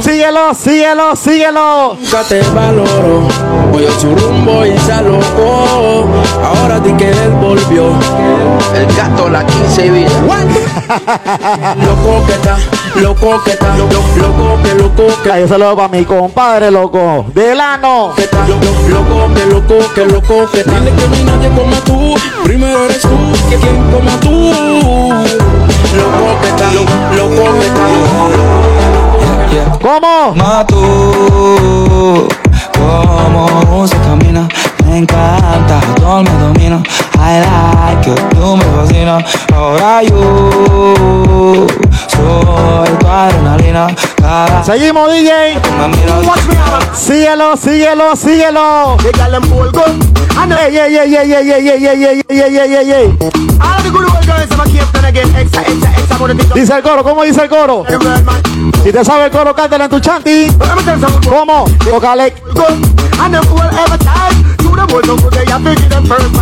[0.00, 1.96] Síguelo, síguelo, síguelo.
[2.00, 3.28] Nunca te valoro,
[3.72, 6.06] voy a su rumbo y se alocó.
[6.42, 7.90] Ahora di que él volvió.
[8.74, 10.08] El gato, la 15 vida.
[10.88, 12.58] loco que está,
[12.96, 17.26] loco que está, loco, loco que loco que Ahí saludo para mi compadre, loco.
[17.34, 18.12] Delano.
[18.16, 20.72] que está, loco, loco que loco que loco que está.
[20.72, 22.14] Dile que no hay nadie como tú,
[22.44, 23.08] primero eres tú,
[23.50, 24.52] que quien como tú.
[25.96, 28.67] Loco que está, loco que está.
[29.80, 30.34] ¿Cómo?
[30.34, 32.28] Mato
[32.78, 34.48] como se camina,
[34.86, 36.82] me encanta, todo me domina.
[37.16, 39.24] I like it, tú me fascinas.
[39.54, 41.66] Ahora yo
[42.06, 43.86] soy tu adrenalina.
[44.64, 45.58] Seguimos, DJ.
[46.94, 48.96] Síguelo, síguelo, síguelo.
[50.60, 53.18] Ey, ey, ey, ey, ey, ey, ey, ey, ey, ey, ey, ey, ey.
[56.54, 57.84] Dice el coro, ¿cómo dice el coro?
[58.82, 60.48] Si te sabe el coro, cántala en tu chanti.
[61.28, 61.64] ¿Cómo?
[61.90, 62.34] Tócale.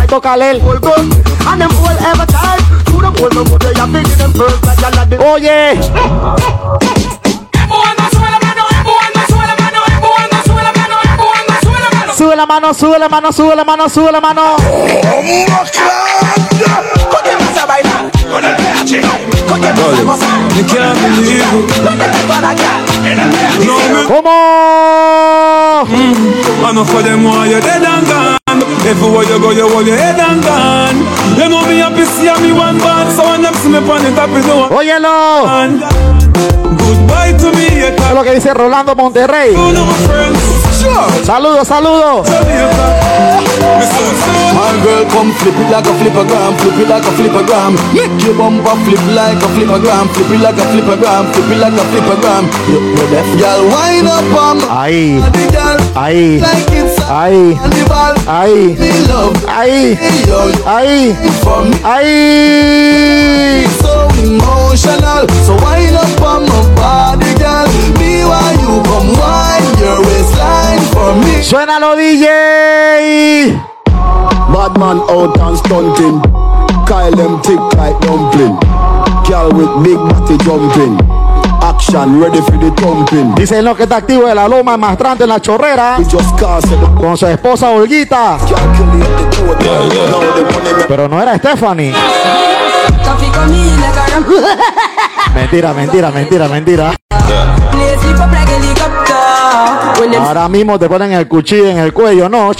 [0.07, 0.61] Tócale.
[5.33, 5.79] Oye sigue.
[12.17, 14.55] Sube la mano, sube la mano, sube la mano, sube la mano.
[24.07, 24.37] ¿Cómo?
[28.87, 30.95] Everywhere you go, you hold your head and gone.
[31.35, 34.11] You know me happy see me one band, so when them see me on the
[34.15, 34.71] top is the one.
[34.71, 35.67] Óyelo.
[36.77, 39.53] Goodbye to me, you Es lo que dice Rolando Monterrey.
[40.87, 41.25] Know my friends.
[41.25, 41.25] Sure.
[41.25, 42.27] Saludos, saludos.
[44.57, 47.71] My girl come flip it like a flippergram, flip it like a flippergram.
[47.93, 51.73] Make your bumper flip like a flippergram, flip it like a flippergram, flip it like
[51.73, 52.43] a flippergram.
[52.69, 52.79] You
[53.11, 55.77] deaf, girl, wind up on my Ahí, body, girl.
[55.95, 58.13] ahí, Like it's a ahí, carnival.
[58.79, 61.77] Me love ahí, yo, ahí, for me
[63.81, 63.93] so
[64.23, 65.27] emotional.
[65.45, 67.67] So wind up on my body, girl.
[67.99, 70.26] Me why you come wind your waistline
[71.15, 71.43] me.
[71.43, 72.25] Suénalo, DJ.
[74.53, 76.21] Bad man out and stunting.
[76.87, 78.57] Kyle them tick like dumpling.
[79.27, 80.97] Girl with big body jumping.
[81.61, 83.35] Action ready for the thumping.
[83.35, 85.97] Dice lo que está activo de la loma mastrante en la chorrera
[86.99, 88.37] con su esposa Olguita.
[90.87, 91.93] Pero no era Stephanie.
[95.35, 96.93] Mentira, mentira, mentira, mentira.
[100.19, 102.51] Ahora mismo te ponen el cuchillo en el cuello, ¿no?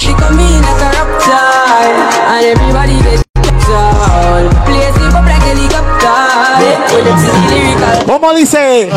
[8.06, 8.88] ¿Cómo dice?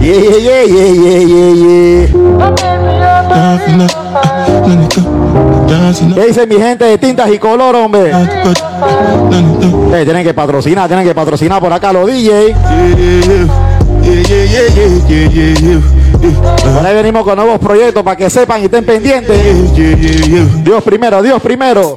[0.00, 2.08] Yeah, yeah, yeah, yeah, yeah, yeah,
[3.88, 4.05] yeah.
[6.14, 8.10] ¿Qué dice mi gente de tintas y color, hombre?
[9.92, 12.54] Eh, tienen que patrocinar, tienen que patrocinar por acá los DJ.
[16.84, 19.38] Ahí venimos con nuevos proyectos para que sepan y estén pendientes.
[20.64, 21.94] Dios primero, Dios primero.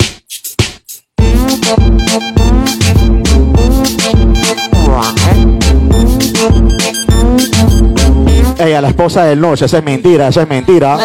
[8.60, 10.95] Ella, la esposa del noche, eso es mentira, eso es mentira.
[10.95, 10.98] A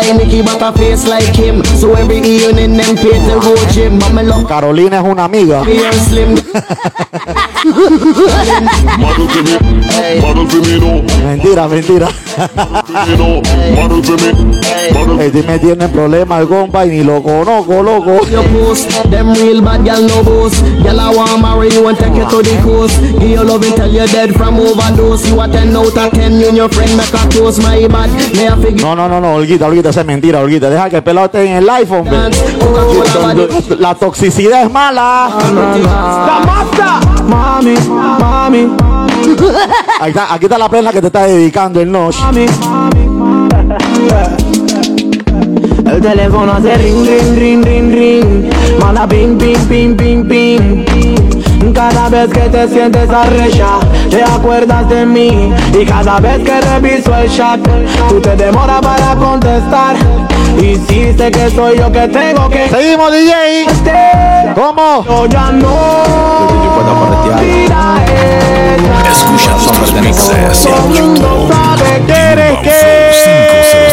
[4.45, 5.63] Carolina es una amiga.
[11.25, 12.09] Mentira, mentira.
[15.17, 18.27] Me, tiene problema el compa y ni lo conozco, loco.
[18.29, 20.63] Your post, them real bad gal no boast.
[20.83, 23.01] Gal I want marry you and take you to the coast.
[23.19, 25.27] Give you love and tell you dead from overdose.
[25.29, 27.63] You a 10 out of 10, you and your friend make a toast.
[27.63, 28.83] My bad, me a figure.
[28.83, 30.69] No, no, no, no, Olguita, Olguita, eso es mentira, Olguita.
[30.69, 32.05] Deja que el pelado esté en el iPhone.
[33.79, 35.31] La toxicidad es mala.
[37.29, 38.77] Mami, mami.
[40.01, 42.19] Ahí está, aquí está la perla que te está dedicando el Nosh.
[45.87, 48.51] El teléfono hace ring, ring, ring, ring, ring.
[48.81, 50.85] Manda ping, ping, ping, ping, ping.
[51.73, 53.81] Cada vez que te sientes arrecha,
[54.15, 55.53] te acuerdas de mí.
[55.73, 57.61] Y cada vez que reviso el chat,
[58.09, 59.97] tú te demoras para contestar.
[61.17, 62.69] Sé que soy yo que tengo que.
[62.69, 63.67] Seguimos, DJ.
[64.55, 65.05] ¿Cómo?
[65.05, 65.69] Yo ya no.
[67.41, 69.11] Mira esa.
[69.11, 71.53] Escucha nuestros mixes en YouTube.
[71.53, 72.07] sabe
[72.63, 73.84] que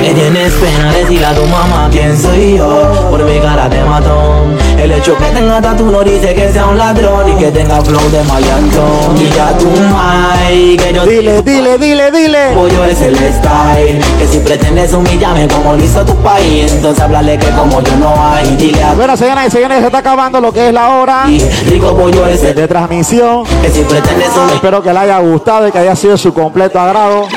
[0.00, 4.44] me tienes pena, decirle a tu mamá quién soy yo Por mi cara te mató
[4.78, 8.10] El hecho que tenga tatu no dice que sea un ladrón Y que tenga flow
[8.10, 13.16] de maleantón Y ya tu mai que yo Dile, dile, dile, dile Pollo es el
[13.16, 17.96] style Que si pretendes humillarme como lo hizo tu país Entonces háblale que como yo
[17.96, 18.56] no hay.
[18.56, 21.24] Dile a Bueno, señoras y señores, se está acabando lo que es la hora
[21.68, 23.44] Rico pollo es el de transmisión.
[23.62, 26.32] Que si pretendes humillarme Espero que le haya gustado y que haya sido de su
[26.32, 27.28] completo agrado.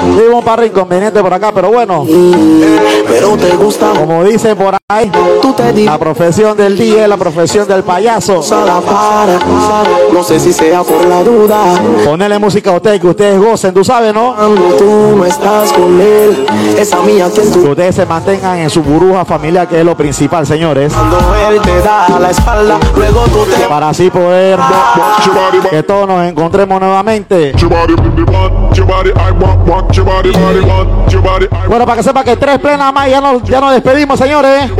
[0.00, 2.06] Tuve un par de inconvenientes por acá, pero bueno.
[3.08, 3.90] Pero te gusta.
[3.98, 5.10] Como dice por ahí,
[5.42, 8.42] Tú te di la profesión del día es la profesión del payaso.
[10.12, 11.58] No sé si sea por la duda.
[12.04, 14.34] Ponerle música a ustedes, que ustedes gocen, tú sabes, ¿no?
[14.34, 16.46] Cuando tú no estás con él,
[16.78, 17.70] esa mía Que tú.
[17.70, 20.92] ustedes se mantengan en su burbuja familiar, que es lo principal, señores.
[20.92, 21.18] Cuando
[21.50, 24.58] él te da la espalda, luego tú te Para así poder
[25.70, 27.52] que todos nos encontremos nuevamente.
[31.68, 34.70] Bueno, para que sepa que tres plenas más ya nos, ya nos despedimos, señores.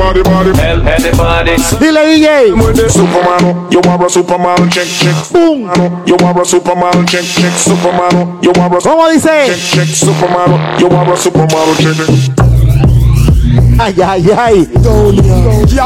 [1.80, 2.52] Dile, DJ.
[2.88, 5.14] Superman, you are a Superman, check, check.
[5.32, 5.70] Boom.
[8.82, 9.30] ¿Cómo dice?
[9.46, 9.88] check, check.
[9.88, 12.57] Superman, you are a Superman, check, check.
[13.78, 14.68] Ay, ay, ay.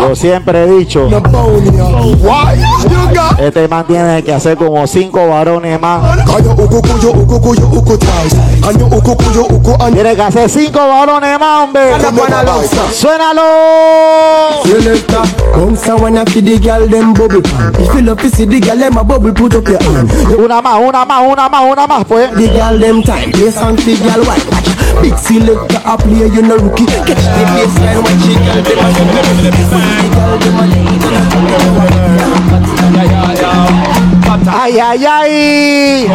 [0.01, 1.09] Yo siempre he dicho,
[3.39, 6.17] este man tiene que hacer como cinco varones más.
[9.93, 11.91] Tiene que hacer cinco varones más, hombre.
[12.95, 13.43] Suénalo.
[20.39, 22.31] Una más, una más, una más, una más, pues.
[25.01, 27.01] Big selector a you no rookie the
[29.55, 30.67] baseline girl them a
[30.99, 31.47] girl them
[32.19, 32.23] a
[34.51, 36.09] Ay, ay, ay.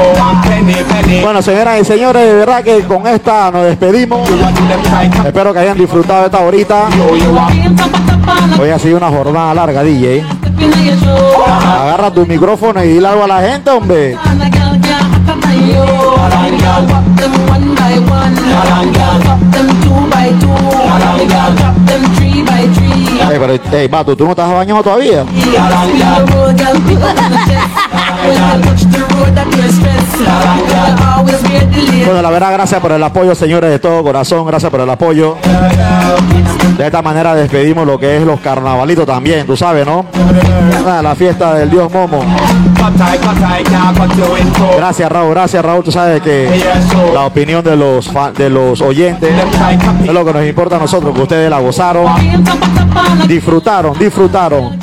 [1.22, 4.28] Bueno, señoras y señores, de verdad que con esta nos despedimos.
[5.26, 6.86] Espero que hayan disfrutado de esta horita.
[8.60, 10.24] Hoy ha sido una jornada larga, DJ.
[11.66, 14.18] Agarra tu micrófono y dile algo a la gente, hombre.
[23.30, 25.26] Ey, pero, ey, vato, ¿tú no estás bañado todavía?
[32.06, 34.46] Bueno, la verdad, gracias por el apoyo, señores, de todo corazón.
[34.46, 35.36] Gracias por el apoyo.
[36.78, 40.06] De esta manera despedimos lo que es los carnavalitos también, tú sabes, ¿no?
[40.88, 42.20] Ah, La fiesta del Dios Momo.
[44.78, 45.32] Gracias, Raúl.
[45.32, 45.84] Gracias, Raúl.
[45.84, 46.64] Tú sabes que
[47.14, 49.32] la opinión de los, de los oyentes
[50.06, 52.06] es lo que nos importa a nosotros, que ustedes la gozaron,
[53.28, 54.78] disfrutaron, disfrutaron.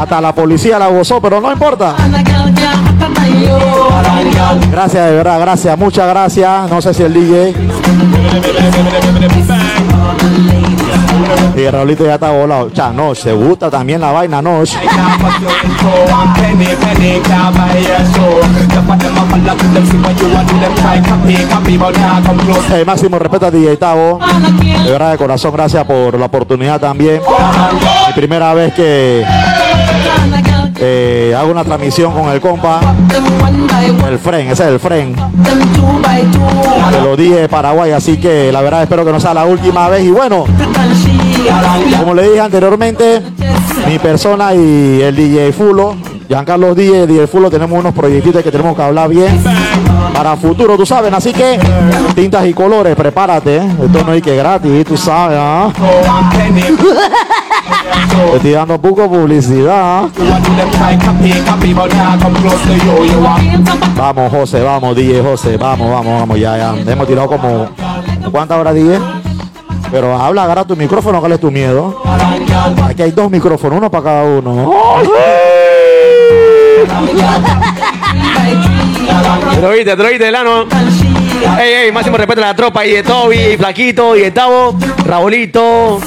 [0.00, 1.94] Hasta la policía la gozó, pero no importa.
[4.70, 6.68] Gracias, de verdad, gracias, muchas gracias.
[6.68, 7.54] No sé si el DJ.
[11.56, 12.70] Y Raulito ya está volado.
[12.70, 14.62] Ya, no, se gusta también la vaina, no.
[22.72, 24.18] Eh, máximo respeto a DJ Tavo.
[24.84, 27.20] De verdad, de corazón, gracias por la oportunidad también.
[28.08, 29.24] Mi primera vez que
[30.84, 32.80] eh, hago una transmisión con el compa.
[34.08, 35.14] El Fren, ese es el Fren.
[35.14, 40.04] Te lo dije Paraguay, así que la verdad espero que no sea la última vez.
[40.04, 40.44] Y bueno,
[41.98, 43.22] como le dije anteriormente,
[43.86, 45.94] mi persona y el DJ Fulo,
[46.32, 49.38] Giancarlo Díez, DJ Fulo, tenemos unos proyectitos que tenemos que hablar bien
[50.14, 51.12] para futuro, tú sabes.
[51.12, 51.60] Así que
[52.14, 53.58] tintas y colores, prepárate.
[53.58, 53.76] ¿eh?
[53.84, 55.36] Esto no hay que gratis, tú sabes.
[55.38, 55.70] ¿ah?
[58.30, 60.04] Te estoy dando poco publicidad.
[63.94, 66.92] Vamos, José, vamos, DJ José, vamos, vamos, vamos, ya, ya.
[66.92, 67.68] Hemos tirado como.
[68.30, 68.98] ¿Cuántas horas, DJ?
[69.90, 72.00] Pero habla, agarra tu micrófono, ¿cuál es tu miedo?
[72.88, 74.72] Aquí hay dos micrófonos, uno para cada uno.
[79.72, 80.66] Viste, Delano.
[81.58, 84.78] Ey, ey, máximo respeto a la tropa y de Toby, y Flaquito, y de Tavo,
[85.04, 86.00] Raulito,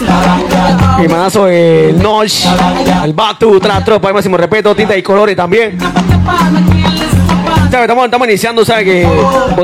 [0.97, 2.45] mi manazo el Nosh,
[3.03, 5.77] el Batu, la tropa, y máximo respeto, tinta y colores también.
[7.71, 7.89] ¿Sabes?
[7.89, 8.85] Estamos, iniciando, ¿sabes?
[8.85, 9.07] Que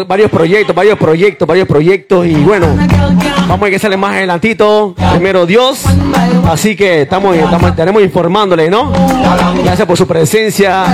[0.07, 2.67] varios proyectos, varios proyectos, varios proyectos, y bueno,
[3.47, 4.93] vamos a que sale más adelantito.
[5.11, 5.83] Primero Dios.
[6.49, 8.91] Así que estamos, estamos estaremos informándole, ¿no?
[9.63, 10.85] Gracias por su presencia.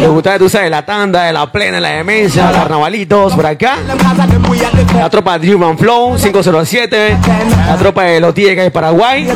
[0.00, 3.78] Me gusta, tú sabes, la tanda, de la plena, la demencia, carnavalitos por acá.
[4.94, 7.16] La tropa de Human Flow 507.
[7.66, 9.26] La tropa de los Tigres de Paraguay.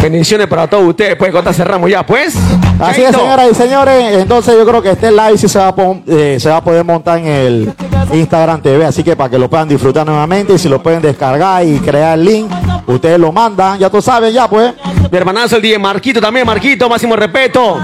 [0.00, 1.16] Bendiciones para todos ustedes.
[1.16, 2.36] Pues, cuando cerramos ya, pues.
[2.80, 4.18] Así es, señoras y señores.
[4.18, 5.74] Entonces yo creo que este live sí se va, a
[6.06, 7.74] eh, se va a poder montar en el
[8.12, 8.84] Instagram TV.
[8.84, 12.18] Así que para que lo puedan disfrutar nuevamente y si lo pueden descargar y crear
[12.18, 12.50] el link,
[12.86, 13.78] ustedes lo mandan.
[13.78, 14.74] Ya tú sabes, ya pues.
[15.10, 17.78] Mi hermanazo, el DJ Marquito también, Marquito, máximo respeto.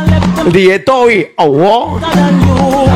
[0.44, 2.00] El DJ Toby, oh, wow.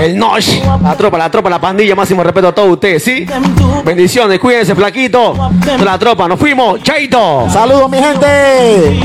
[0.01, 3.27] El Nosh, la tropa, la tropa, la pandilla, máximo respeto a todos ustedes, ¿sí?
[3.85, 5.35] Bendiciones, cuídense, flaquito.
[5.83, 7.47] La tropa, nos fuimos, chaito.
[7.51, 8.99] Saludos, mi gente.